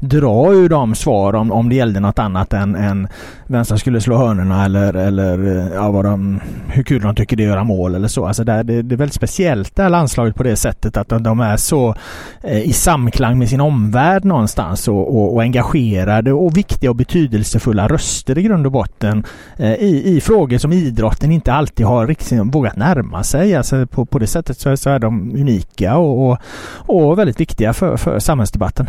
[0.00, 3.08] dra ur dem svar om, om det gällde något annat än, än
[3.46, 7.36] vem som skulle slå hörnorna eller, eller eh, ja, vad de, hur kul de tycker
[7.36, 8.26] det är att göra mål eller så.
[8.26, 11.22] Alltså det, det, det är väldigt speciellt det här landslaget på det sättet att de,
[11.22, 11.94] de är så
[12.42, 16.96] eh, i samklang med sin omvärld någonstans någonstans och, och, och, engagerade och viktiga och
[16.96, 19.24] betydelsefulla röster i grund och botten
[19.56, 23.56] eh, i, i frågor som idrotten inte alltid har riktigt vågat närma sig.
[23.56, 26.38] Alltså på, på det sättet så, så är de unika och, och,
[26.86, 28.88] och väldigt viktiga för, för samhällsdebatten.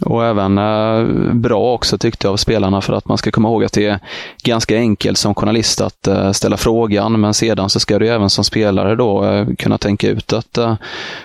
[0.00, 3.64] Och även eh, bra också tyckte jag av spelarna för att man ska komma ihåg
[3.64, 3.98] att det är
[4.42, 8.44] ganska enkelt som journalist att eh, ställa frågan men sedan så ska du även som
[8.44, 10.74] spelare då eh, kunna tänka ut ett eh,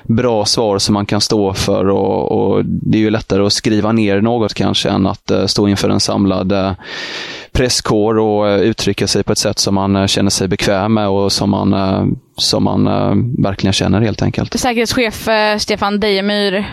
[0.04, 3.92] bra svar som man kan stå för och, och, det är ju lättare att skriva
[3.92, 6.72] ner något kanske än att eh, stå inför en samlad eh,
[7.52, 11.50] presskår och uttrycka sig på ett sätt som man känner sig bekväm med och som
[11.50, 12.84] man, som man
[13.44, 14.60] verkligen känner helt enkelt.
[14.60, 15.28] Säkerhetschef
[15.60, 16.66] Stefan Dejemyr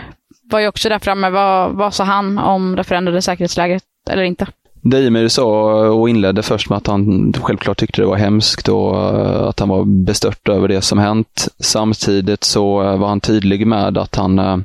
[0.51, 1.29] var ju också där framme.
[1.29, 4.47] Vad, vad sa han om det förändrade säkerhetsläget eller inte?
[4.85, 9.47] Deimir sa och inledde först med att han självklart tyckte det var hemskt och eh,
[9.47, 11.47] att han var bestört över det som hänt.
[11.59, 14.57] Samtidigt så eh, var han tydlig med att han eh,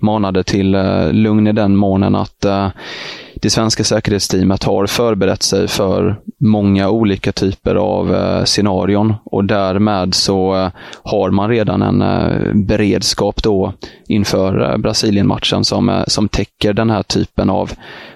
[0.00, 0.70] manade till
[1.10, 2.46] lugn i den månen att
[3.42, 10.14] det svenska säkerhetsteamet har förberett sig för många olika typer av eh, scenarion och därmed
[10.14, 10.70] så eh,
[11.02, 13.72] har man redan en eh, beredskap då
[14.08, 17.72] inför eh, Brasilien-matchen som, eh, som täcker den här typen av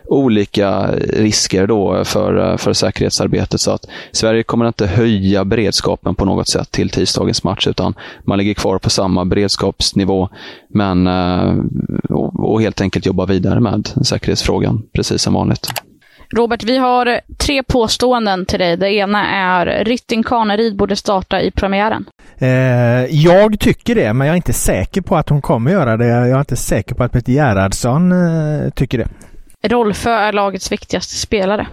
[0.07, 3.61] olika risker då för, för säkerhetsarbetet.
[3.61, 8.38] Så att Sverige kommer inte höja beredskapen på något sätt till tisdagens match, utan man
[8.38, 10.29] ligger kvar på samma beredskapsnivå,
[10.69, 11.07] men
[12.09, 15.69] och, och helt enkelt jobba vidare med säkerhetsfrågan, precis som vanligt.
[16.37, 18.77] Robert, vi har tre påståenden till dig.
[18.77, 22.05] Det ena är Rytting Kaneryd borde starta i premiären.
[22.38, 22.49] Eh,
[23.11, 26.07] jag tycker det, men jag är inte säker på att hon kommer göra det.
[26.07, 29.09] Jag är inte säker på att Peter Gerhardsson eh, tycker det.
[29.68, 31.66] Rolfö är lagets viktigaste spelare.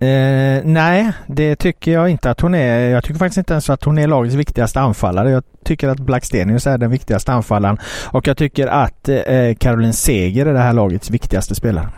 [0.00, 2.88] Eh, nej, det tycker jag inte att hon är.
[2.88, 5.30] Jag tycker faktiskt inte ens att hon är lagets viktigaste anfallare.
[5.30, 10.46] Jag tycker att Blackstenius är den viktigaste anfallaren och jag tycker att eh, Caroline Seger
[10.46, 11.88] är det här lagets viktigaste spelare.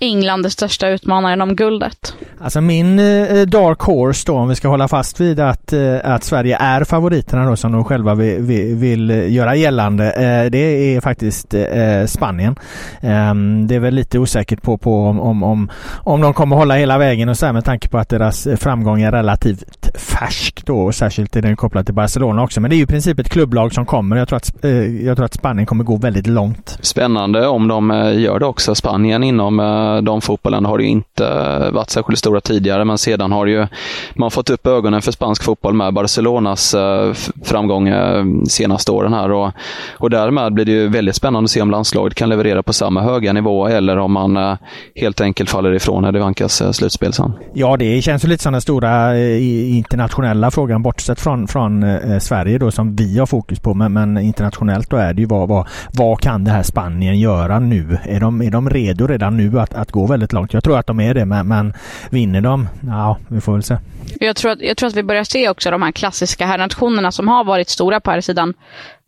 [0.00, 2.14] England är största utmanaren om guldet?
[2.40, 6.24] Alltså min eh, dark horse då, om vi ska hålla fast vid att, eh, att
[6.24, 10.12] Sverige är favoriterna då som de själva vill, vill, vill göra gällande.
[10.12, 12.56] Eh, det är faktiskt eh, Spanien.
[13.00, 16.74] Ehm, det är väl lite osäkert på, på om, om, om, om de kommer hålla
[16.74, 20.78] hela vägen och så här med tanke på att deras framgång är relativt färsk då
[20.78, 22.60] och särskilt är den kopplad till Barcelona också.
[22.60, 24.16] Men det är ju i princip ett klubblag som kommer.
[24.16, 26.78] Jag tror att, eh, jag tror att Spanien kommer gå väldigt långt.
[26.80, 28.74] Spännande om de eh, gör det också.
[28.74, 29.60] Spanien inom
[29.96, 31.24] damfotbollen har ju inte
[31.72, 33.66] varit särskilt stora tidigare, men sedan har ju
[34.14, 37.12] man fått upp ögonen för spansk fotboll med Barcelonas eh,
[37.44, 39.52] framgång de senaste åren här och,
[39.92, 43.02] och därmed blir det ju väldigt spännande att se om landslaget kan leverera på samma
[43.02, 44.56] höga nivå eller om man eh,
[44.94, 47.32] helt enkelt faller ifrån när det vankas slutspel sen.
[47.54, 51.84] Ja, det känns ju lite som den stora internationella frågan bortsett från, från
[52.20, 55.48] Sverige då som vi har fokus på, men, men internationellt då är det ju vad,
[55.48, 57.98] vad, vad kan det här Spanien göra nu?
[58.04, 60.52] Är de, är de redo redan nu att, att gå väldigt långt?
[60.52, 61.72] Jag tror att de är det, men, men
[62.10, 62.68] vinner de?
[62.86, 63.78] Ja, vi får väl se.
[64.20, 67.28] Jag tror, att, jag tror att vi börjar se också de här klassiska herrnationerna som
[67.28, 68.54] har varit stora på här sidan.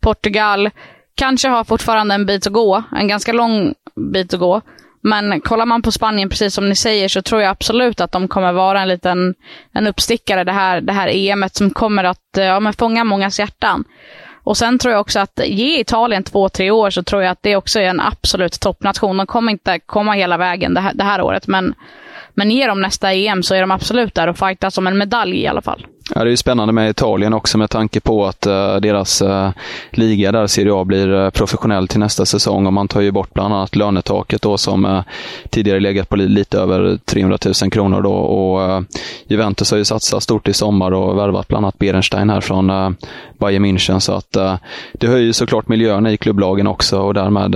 [0.01, 0.69] Portugal
[1.15, 3.73] kanske har fortfarande en bit att gå, en ganska lång
[4.13, 4.61] bit att gå.
[5.03, 8.27] Men kollar man på Spanien, precis som ni säger, så tror jag absolut att de
[8.27, 9.33] kommer vara en liten
[9.71, 13.83] en uppstickare det här, det här EMet som kommer att ja, men fånga mångas hjärtan.
[14.43, 17.43] Och sen tror jag också att ge Italien två, tre år så tror jag att
[17.43, 19.17] det också är en absolut toppnation.
[19.17, 21.73] De kommer inte komma hela vägen det här, det här året, men,
[22.33, 25.37] men ge dem nästa EM så är de absolut där och fightas om en medalj
[25.37, 25.85] i alla fall.
[26.15, 29.49] Ja, det är ju spännande med Italien också med tanke på att uh, deras uh,
[29.91, 32.65] liga där, Serie A, blir uh, professionell till nästa säsong.
[32.65, 35.03] Och man tar ju bort bland annat lönetaket då som
[35.49, 38.13] tidigare legat på li lite över 300 000 kronor då.
[38.13, 38.83] Och
[39.27, 42.95] Juventus har ju satsat stort i sommar och värvat bland annat Berenstein här från
[43.39, 43.99] Bayern München.
[43.99, 44.31] Så att
[44.93, 47.55] det höjer såklart miljön i klubblagen också och därmed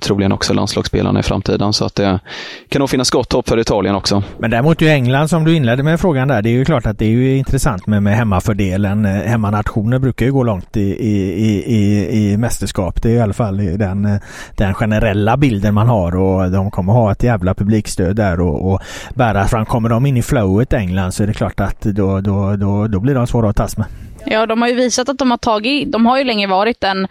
[0.00, 1.72] troligen också landslagsspelarna i framtiden.
[1.72, 2.20] Så att det
[2.68, 4.22] kan nog finnas gott hopp för Italien också.
[4.38, 6.98] Men däremot ju England som du inledde med frågan där, det är ju klart att
[6.98, 9.04] det är ju intressant med, med hemmafördelen.
[9.04, 13.02] Eh, hemmanationer brukar ju gå långt i, i, i, i mästerskap.
[13.02, 14.20] Det är i alla fall den, eh,
[14.56, 18.80] den generella bilden man har och de kommer ha ett jävla publikstöd där och, och
[19.14, 19.66] bära fram.
[19.66, 23.00] Kommer de in i flowet England så är det klart att då, då, då, då
[23.00, 23.86] blir de svåra att tas med.
[24.26, 27.06] Ja, de har ju visat att de har tagit, de har ju länge varit en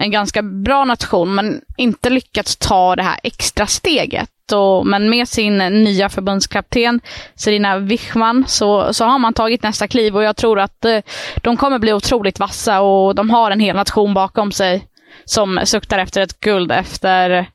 [0.00, 4.52] en ganska bra nation men inte lyckats ta det här extra steget.
[4.52, 7.00] Och, men med sin nya förbundskapten
[7.34, 10.98] Serena Wichman så, så har man tagit nästa kliv och jag tror att eh,
[11.36, 14.86] de kommer bli otroligt vassa och de har en hel nation bakom sig
[15.24, 17.46] som suktar efter ett guld efter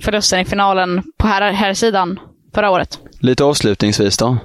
[0.00, 2.20] förlusten i finalen på här, här sidan
[2.54, 2.98] förra året.
[3.20, 4.38] Lite avslutningsvis då?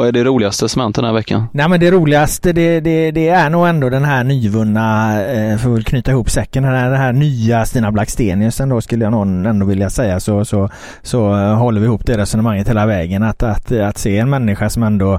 [0.00, 1.46] Vad är det roligaste som hänt den här veckan?
[1.52, 5.78] Nej men det roligaste det, det, det är nog ändå den här nyvunna, eh, för
[5.78, 9.46] att knyta ihop säcken, den här, den här nya Stina Blacksteniusen då skulle jag någon
[9.46, 10.68] ändå vilja säga så, så,
[11.02, 13.22] så eh, håller vi ihop det resonemanget hela vägen.
[13.22, 15.18] Att, att, att se en människa som ändå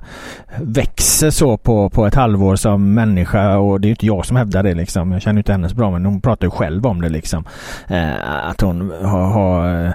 [0.61, 4.37] växer så på, på ett halvår som människa och det är ju inte jag som
[4.37, 5.11] hävdar det liksom.
[5.11, 7.43] Jag känner inte henne så bra men hon pratar ju själv om det liksom.
[7.87, 9.91] Eh, att hon har, har eh,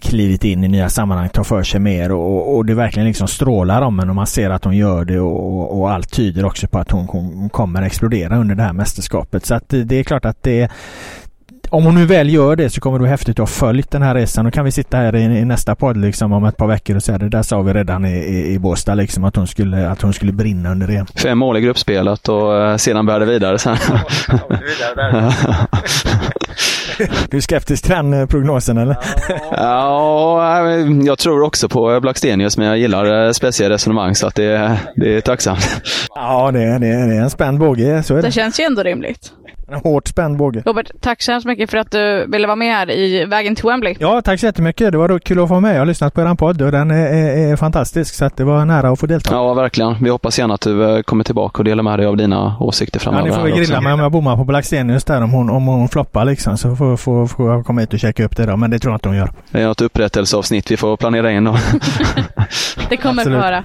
[0.00, 3.82] klivit in i nya sammanhang, tar för sig mer och, och det verkligen liksom strålar
[3.82, 6.90] om henne man ser att hon gör det och, och allt tyder också på att
[6.90, 9.46] hon, hon kommer explodera under det här mästerskapet.
[9.46, 10.70] Så att det är klart att det
[11.70, 14.02] om hon nu väl gör det så kommer det vara häftigt att ha följt den
[14.02, 14.44] här resan.
[14.44, 17.02] Då kan vi sitta här i, i nästa podd liksom om ett par veckor och
[17.02, 20.02] säga det där sa vi redan i, i, i Båstad liksom att hon skulle, att
[20.02, 21.20] hon skulle brinna under det.
[21.20, 23.76] Fem mål i gruppspelet och uh, sedan det vidare sen.
[27.30, 28.96] du är skeptisk till den eh, prognosen eller?
[29.50, 30.68] ja,
[31.04, 35.16] jag tror också på Blackstenius men jag gillar eh, speciella resonemang så att det, det
[35.16, 35.68] är tacksamt.
[36.14, 36.86] Ja, det, det, det
[37.16, 38.02] är en spänd båge.
[38.02, 38.28] Så är det.
[38.28, 39.32] det känns ju ändå rimligt.
[39.72, 40.62] En hårt spänd båge.
[40.66, 43.64] Robert, tack så hemskt mycket för att du ville vara med här i Vägen till
[43.64, 43.96] Wembley.
[43.98, 44.92] Ja, tack så jättemycket.
[44.92, 45.74] Det var kul att få vara med.
[45.74, 48.14] Jag har lyssnat på er podd och den är, är, är, fantastisk.
[48.14, 49.34] Så att det var nära att få delta.
[49.34, 49.96] Ja, verkligen.
[50.04, 53.00] Vi hoppas gärna att du eh, kommer tillbaka och delar med dig av dina åsikter
[53.00, 53.26] framöver.
[53.26, 55.66] Ja, ni får väl grilla mig om jag bommar på Blackstenius där om hon, om
[55.66, 56.58] hon floppar liksom.
[56.58, 58.56] Så får, får, får jag komma hit och checka upp det då.
[58.56, 59.32] Men det tror jag inte hon gör.
[59.50, 61.44] Det är något upprättelseavsnitt vi får planera in
[62.88, 63.64] det kommer vi höra.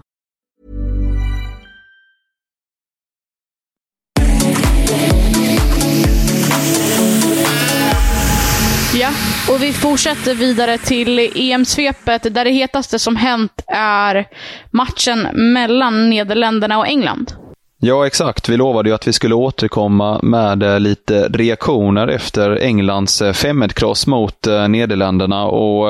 [8.93, 9.09] Ja,
[9.49, 14.27] och vi fortsätter vidare till EM-svepet där det hetaste som hänt är
[14.71, 17.33] matchen mellan Nederländerna och England.
[17.79, 18.49] Ja, exakt.
[18.49, 24.07] Vi lovade ju att vi skulle återkomma med eh, lite reaktioner efter Englands eh, 5-1-kross
[24.07, 25.45] mot eh, Nederländerna.
[25.45, 25.87] Och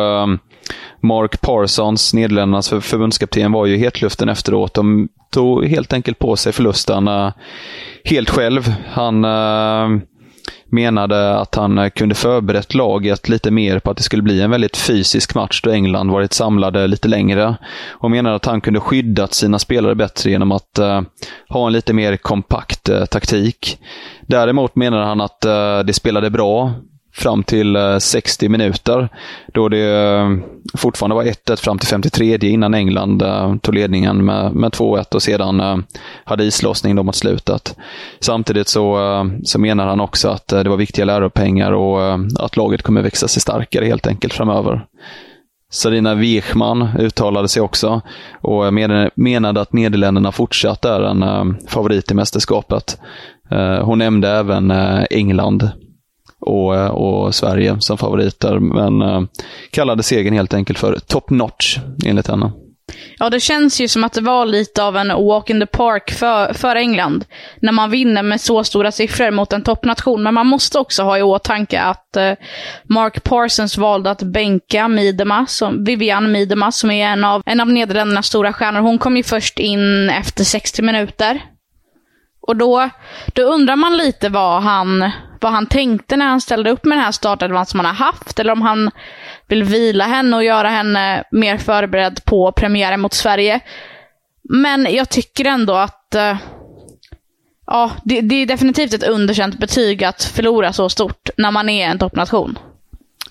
[1.04, 4.74] Mark Parsons, Nederländernas förbundskapten, var ju hetluften efteråt.
[4.74, 7.10] De tog helt enkelt på sig förlusten
[8.04, 8.74] helt själv.
[8.88, 9.26] Han
[10.72, 14.52] menade att han eh, kunde förberett laget lite mer på att det skulle bli en
[14.52, 17.56] väldigt fysisk match då England varit samlade lite längre.
[17.90, 21.02] Och menade att han kunde skyddat sina spelare bättre genom att eh,
[21.50, 23.78] ha en lite mer kompakt eh, taktik.
[24.22, 26.74] Däremot menade han att eh, det spelade bra
[27.14, 29.10] fram till eh, 60 minuter.
[29.54, 30.30] Då det eh,
[30.78, 35.24] fortfarande var 1-1 fram till 53 innan England eh, tog ledningen med, med 2-1 och
[35.24, 35.84] sedan
[36.24, 37.76] hade islossning då mot slutet.
[38.20, 39.00] Samtidigt så,
[39.44, 43.42] så menar han också att det var viktiga läropengar och att laget kommer växa sig
[43.42, 44.86] starkare helt enkelt framöver.
[45.72, 48.02] Sarina Wichman uttalade sig också
[48.42, 48.74] och
[49.16, 53.00] menade att Nederländerna fortsatt är en favorit i mästerskapet.
[53.82, 54.72] Hon nämnde även
[55.10, 55.72] England
[56.42, 58.60] och, eh, och Sverige som favoriter.
[58.60, 59.22] Men eh,
[59.72, 62.52] kallade segern helt enkelt för top notch, enligt henne.
[63.20, 66.12] Ja, det känns ju som att det var lite av en walk in the park
[66.12, 67.26] för, för England.
[67.62, 70.24] När man vinner med så stora siffror mot en toppnation.
[70.24, 72.34] Men man måste också ha i åtanke att eh,
[72.84, 77.70] Mark Parsons valde att bänka Miedema, som, Vivian Miedema, som är en av, en av
[77.70, 78.80] Nederländernas stora stjärnor.
[78.80, 81.42] Hon kom ju först in efter 60 minuter.
[82.48, 82.90] Och då,
[83.34, 85.12] då undrar man lite vad han,
[85.42, 88.40] vad han tänkte när han ställde upp med den här startelvan som han har haft.
[88.40, 88.92] Eller om han
[89.48, 93.60] vill vila henne och göra henne mer förberedd på premiären mot Sverige.
[94.44, 96.38] Men jag tycker ändå att eh,
[97.68, 101.88] ja, det, det, är definitivt ett underkänt betyg att förlora så stort när man är
[101.88, 102.60] en toppnation.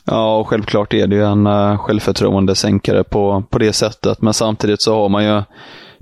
[0.05, 4.23] Ja, och självklart är det ju en uh, självförtroendesänkare på, på det sättet.
[4.23, 5.43] Men samtidigt så har man ju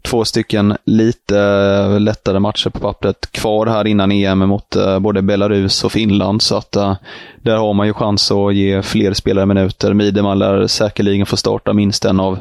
[0.02, 5.84] två stycken lite lättare matcher på pappret kvar här innan EM mot uh, både Belarus
[5.84, 6.42] och Finland.
[6.42, 6.96] Så att uh,
[7.42, 9.94] där har man ju chans att ge fler spelare minuter.
[9.94, 12.38] Mideman lär säkerligen få starta minst en av,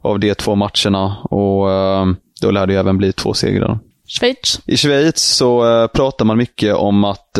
[0.00, 1.66] av de två matcherna och
[2.40, 3.78] då lär det ju även bli två segrar.
[4.06, 4.60] Schweiz.
[4.66, 7.34] I Schweiz så pratar man mycket om att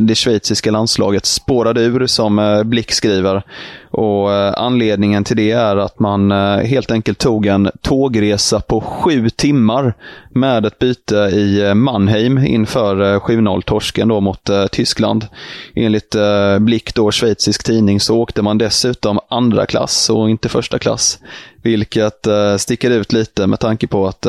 [0.00, 3.42] det schweiziska landslaget spårade ur, som Blick skriver.
[3.90, 8.80] Och eh, Anledningen till det är att man eh, helt enkelt tog en tågresa på
[8.80, 9.94] sju timmar
[10.30, 15.26] med ett byte i eh, Mannheim inför 7-0-torsken då mot Tyskland.
[15.74, 16.16] Enligt
[16.60, 21.18] Blick, då schweizisk tidning, så åkte man dessutom andra klass och inte första klass.
[21.62, 22.26] Vilket
[22.58, 24.26] sticker ut lite med tanke på att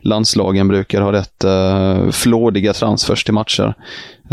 [0.00, 1.44] landslagen brukar ha rätt
[2.14, 3.74] flådiga transfers till matcher.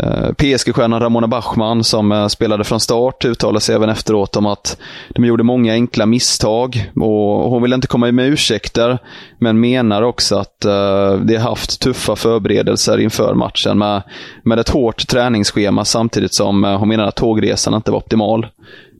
[0.02, 4.78] Eh, PSG-stjärnan Ramona Bachmann som eh, spelade från start uttalade sig även efteråt om att
[5.08, 8.98] de gjorde många enkla misstag och hon vill inte komma med ursäkter
[9.38, 14.02] men menar också att eh, de haft tuffa förberedelser inför matchen med,
[14.42, 18.46] med ett hårt träningsschema samtidigt som hon menar att tågresan inte var optimal.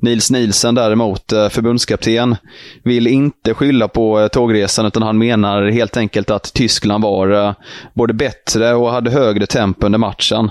[0.01, 2.37] Nils Nielsen däremot, eh, förbundskapten,
[2.85, 7.55] vill inte skylla på eh, tågresan utan han menar helt enkelt att Tyskland var eh,
[7.95, 10.51] både bättre och hade högre tempo under matchen.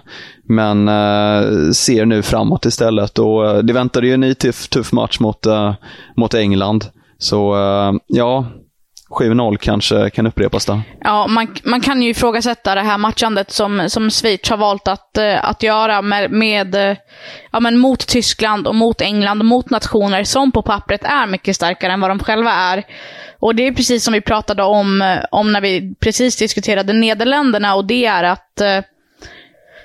[0.51, 0.87] Men
[1.73, 5.45] ser nu framåt istället och det väntade ju en ny tuff, tuff match mot,
[6.17, 6.85] mot England.
[7.17, 7.55] Så
[8.07, 8.45] ja,
[9.09, 10.81] 7-0 kanske kan upprepas där.
[11.03, 15.17] Ja, man, man kan ju ifrågasätta det här matchandet som, som Schweiz har valt att,
[15.17, 16.97] eh, att göra med, med eh,
[17.51, 21.55] ja, men mot Tyskland och mot England, och mot nationer som på pappret är mycket
[21.55, 22.83] starkare än vad de själva är.
[23.39, 27.75] Och det är precis som vi pratade om, eh, om när vi precis diskuterade Nederländerna
[27.75, 28.61] och det är att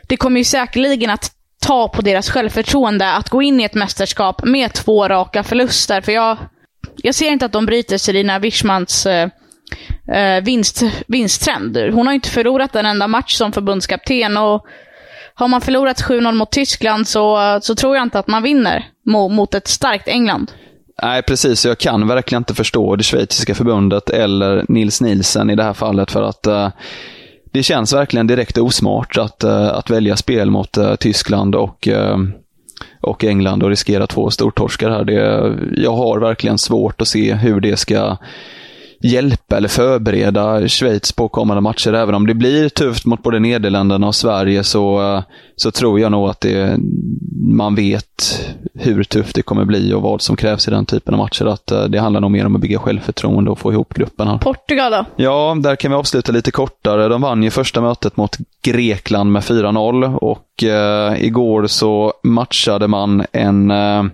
[0.09, 1.31] det kommer ju säkerligen att
[1.67, 6.01] ta på deras självförtroende att gå in i ett mästerskap med två raka förluster.
[6.01, 6.37] För jag,
[6.97, 9.29] jag ser inte att de bryter Selina Wischmans eh,
[10.09, 11.77] eh, vinst, vinsttrend.
[11.77, 14.67] Hon har inte förlorat en enda match som förbundskapten och
[15.35, 19.33] har man förlorat 7-0 mot Tyskland så, så tror jag inte att man vinner mot,
[19.33, 20.53] mot ett starkt England.
[21.03, 21.67] Nej, precis.
[21.67, 26.11] Jag kan verkligen inte förstå det schweiziska förbundet eller Nils Nielsen i det här fallet
[26.11, 26.69] för att eh,
[27.53, 32.19] det känns verkligen direkt osmart att, eh, att välja spel mot eh, Tyskland och eh,
[33.05, 35.05] och England och riskera två stortorskar här.
[35.05, 38.17] Det, jag har verkligen svårt att se hur det ska
[39.05, 41.93] hjälpa eller förbereda Schweiz på kommande matcher.
[41.93, 45.23] Även om det blir tufft mot både Nederländerna och Sverige så,
[45.57, 46.79] så tror jag nog att det,
[47.49, 48.41] man vet
[48.75, 51.47] hur tufft det kommer bli och vad som krävs i den typen av matcher.
[51.47, 54.39] Att eh, det handlar nog mer om att bygga självförtroende och få ihop gruppen här.
[54.39, 55.05] Portugal då?
[55.17, 57.09] Ja, där kan vi avsluta lite kortare.
[57.09, 63.25] De vann ju första mötet mot Grekland med 4-0 och eh, igår så matchade man
[63.33, 64.05] en eh,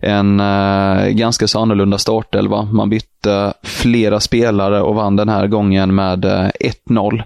[0.00, 2.62] en eh, ganska så annorlunda startelva.
[2.62, 6.48] Man bytte flera spelare och vann den här gången med eh,
[6.88, 7.22] 1-0.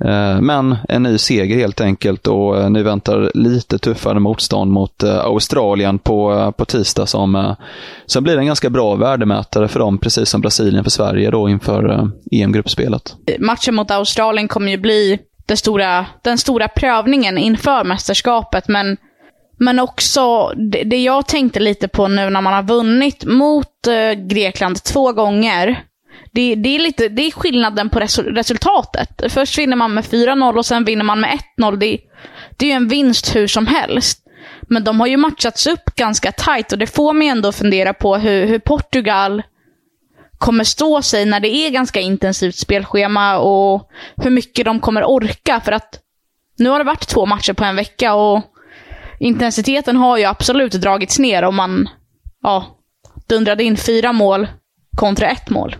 [0.00, 5.02] Eh, men en ny seger helt enkelt och eh, nu väntar lite tuffare motstånd mot
[5.02, 7.52] eh, Australien på, eh, på tisdag som, eh,
[8.06, 11.90] som blir en ganska bra värdemätare för dem, precis som Brasilien för Sverige då inför
[11.90, 13.16] eh, EM-gruppspelet.
[13.38, 18.96] Matchen mot Australien kommer ju bli det stora, den stora prövningen inför mästerskapet, men
[19.56, 24.12] men också det, det, jag tänkte lite på nu när man har vunnit mot eh,
[24.12, 25.82] Grekland två gånger.
[26.32, 29.22] Det, det, är lite, det är skillnaden på resultatet.
[29.28, 31.76] Först vinner man med 4-0 och sen vinner man med 1-0.
[31.76, 31.98] Det,
[32.56, 34.22] det är ju en vinst hur som helst.
[34.62, 38.16] Men de har ju matchats upp ganska tight och det får mig ändå fundera på
[38.16, 39.42] hur, hur Portugal
[40.38, 45.60] kommer stå sig när det är ganska intensivt spelschema och hur mycket de kommer orka.
[45.64, 46.00] För att
[46.58, 48.42] nu har det varit två matcher på en vecka och
[49.18, 51.88] intensiteten har ju absolut dragits ner om man
[52.42, 52.64] ja,
[53.28, 54.48] dundrade in fyra mål
[54.96, 55.76] kontra ett mål.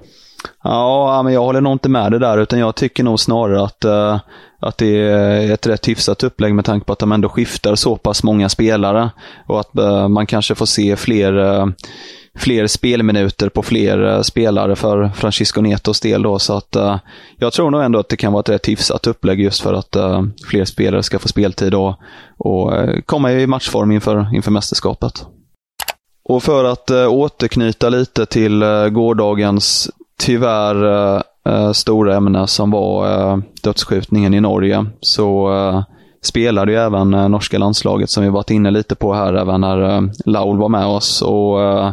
[0.63, 3.85] Ja, men jag håller nog inte med det där, utan jag tycker nog snarare att,
[3.85, 4.19] uh,
[4.61, 7.97] att det är ett rätt hyfsat upplägg med tanke på att de ändå skiftar så
[7.97, 9.11] pass många spelare.
[9.47, 11.67] Och att uh, man kanske får se fler, uh,
[12.37, 16.23] fler spelminuter på fler eh, spelare för Francisco Netos del.
[16.23, 16.99] Då, så att eh,
[17.37, 19.97] jag tror nog ändå att det kan vara ett rätt hyfsat upplägg just för att
[19.97, 21.95] eh, fler spelare ska få speltid och,
[22.39, 22.73] och
[23.07, 25.27] komma i matchform inför, inför mästerskapet.
[26.29, 31.23] Och för att återknyta lite till gårdagens tyvärr
[31.73, 35.49] stora ämne som var dödsskjutningen i Norge så
[36.27, 39.97] spelade ju även eh, norska landslaget som vi varit inne lite på här även när
[39.97, 41.23] eh, Laul var med oss.
[41.23, 41.93] Och eh,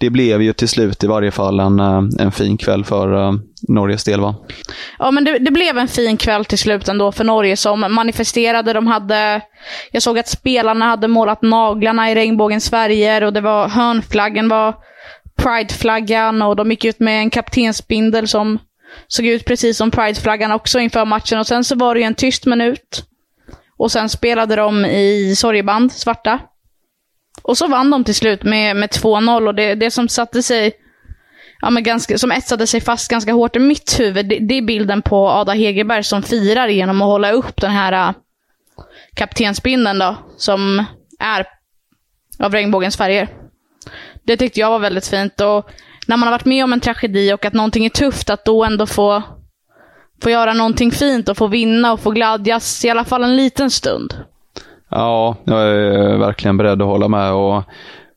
[0.00, 1.80] det blev ju till slut i varje fall en,
[2.18, 4.34] en fin kväll för Norges del va?
[4.98, 8.72] Ja men det, det, blev en fin kväll till slut ändå för Norge som manifesterade.
[8.72, 9.40] De hade,
[9.92, 14.74] jag såg att spelarna hade målat naglarna i regnbågens färger och det var hörnflaggen var
[15.42, 18.58] prideflaggan och de gick ut med en kaptensbindel som
[19.08, 21.38] såg ut precis som prideflaggan också inför matchen.
[21.38, 23.04] Och sen så var det ju en tyst minut.
[23.80, 26.40] Och sen spelade de i sorgeband, svarta.
[27.42, 30.72] Och så vann de till slut med, med 2-0 och det, det som satte sig,
[31.60, 34.62] ja men ganska, som etsade sig fast ganska hårt i mitt huvud, det, det är
[34.62, 38.14] bilden på Ada Hegerberg som firar genom att hålla upp den här uh,
[39.14, 40.84] kaptensbindeln då, som
[41.18, 41.46] är
[42.38, 43.28] av regnbågens färger.
[44.22, 45.40] Det tyckte jag var väldigt fint.
[45.40, 45.70] Och
[46.06, 48.64] när man har varit med om en tragedi och att någonting är tufft, att då
[48.64, 49.22] ändå få,
[50.22, 53.70] få göra någonting fint och få vinna och få glädjas i alla fall en liten
[53.70, 54.14] stund.
[54.90, 57.32] Ja, jag är verkligen beredd att hålla med.
[57.32, 57.62] och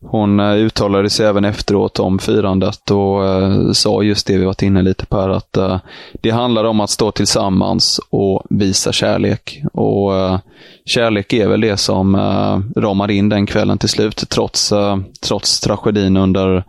[0.06, 4.62] hon eh, uttalade sig även efteråt om firandet och eh, sa just det vi varit
[4.62, 5.80] inne lite på här, att eh,
[6.22, 9.64] det handlar om att stå tillsammans och visa kärlek.
[9.74, 10.40] Och eh,
[10.86, 14.98] kärlek är väl det som eh, ramar ramade in den kvällen till slut, trots, eh,
[15.22, 16.64] trots tragedin under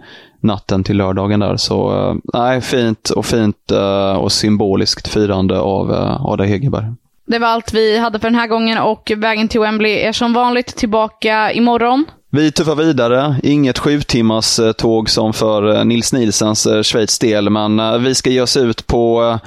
[0.44, 1.56] natten till lördagen där.
[1.56, 6.84] Så eh, nej, fint och fint eh, och symboliskt firande av eh, Ada Hegerberg.
[7.26, 10.32] Det var allt vi hade för den här gången och vägen till Wembley är som
[10.32, 12.04] vanligt tillbaka imorgon.
[12.30, 13.36] Vi tuffar vidare.
[13.42, 18.56] Inget sju timmars tåg som för Nils Nilsens Schweiz del, men vi ska ge oss
[18.56, 19.38] ut på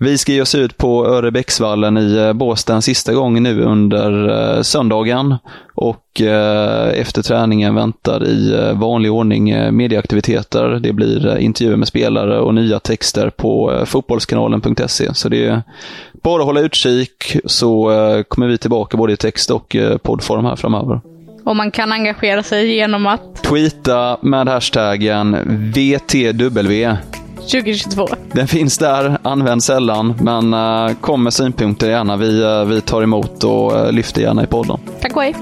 [0.00, 5.36] vi ska ge oss ut på Örebäcksvallen i Båstad en sista gång nu under söndagen.
[5.74, 6.20] Och
[6.94, 10.78] efter träningen väntar i vanlig ordning medieaktiviteter.
[10.82, 15.14] Det blir intervjuer med spelare och nya texter på fotbollskanalen.se.
[15.14, 15.62] Så det är
[16.12, 17.90] bara att hålla utkik så
[18.28, 21.00] kommer vi tillbaka både i text och poddform här framöver.
[21.44, 23.42] Och man kan engagera sig genom att...
[23.42, 25.36] Tweeta med hashtaggen
[25.74, 26.96] VTW.
[27.48, 28.08] 2022.
[28.32, 32.16] Den finns där, används sällan, men eh, kom med synpunkter gärna.
[32.16, 34.78] Vi, eh, vi tar emot och eh, lyfter gärna i podden.
[35.00, 35.34] Tack och hej.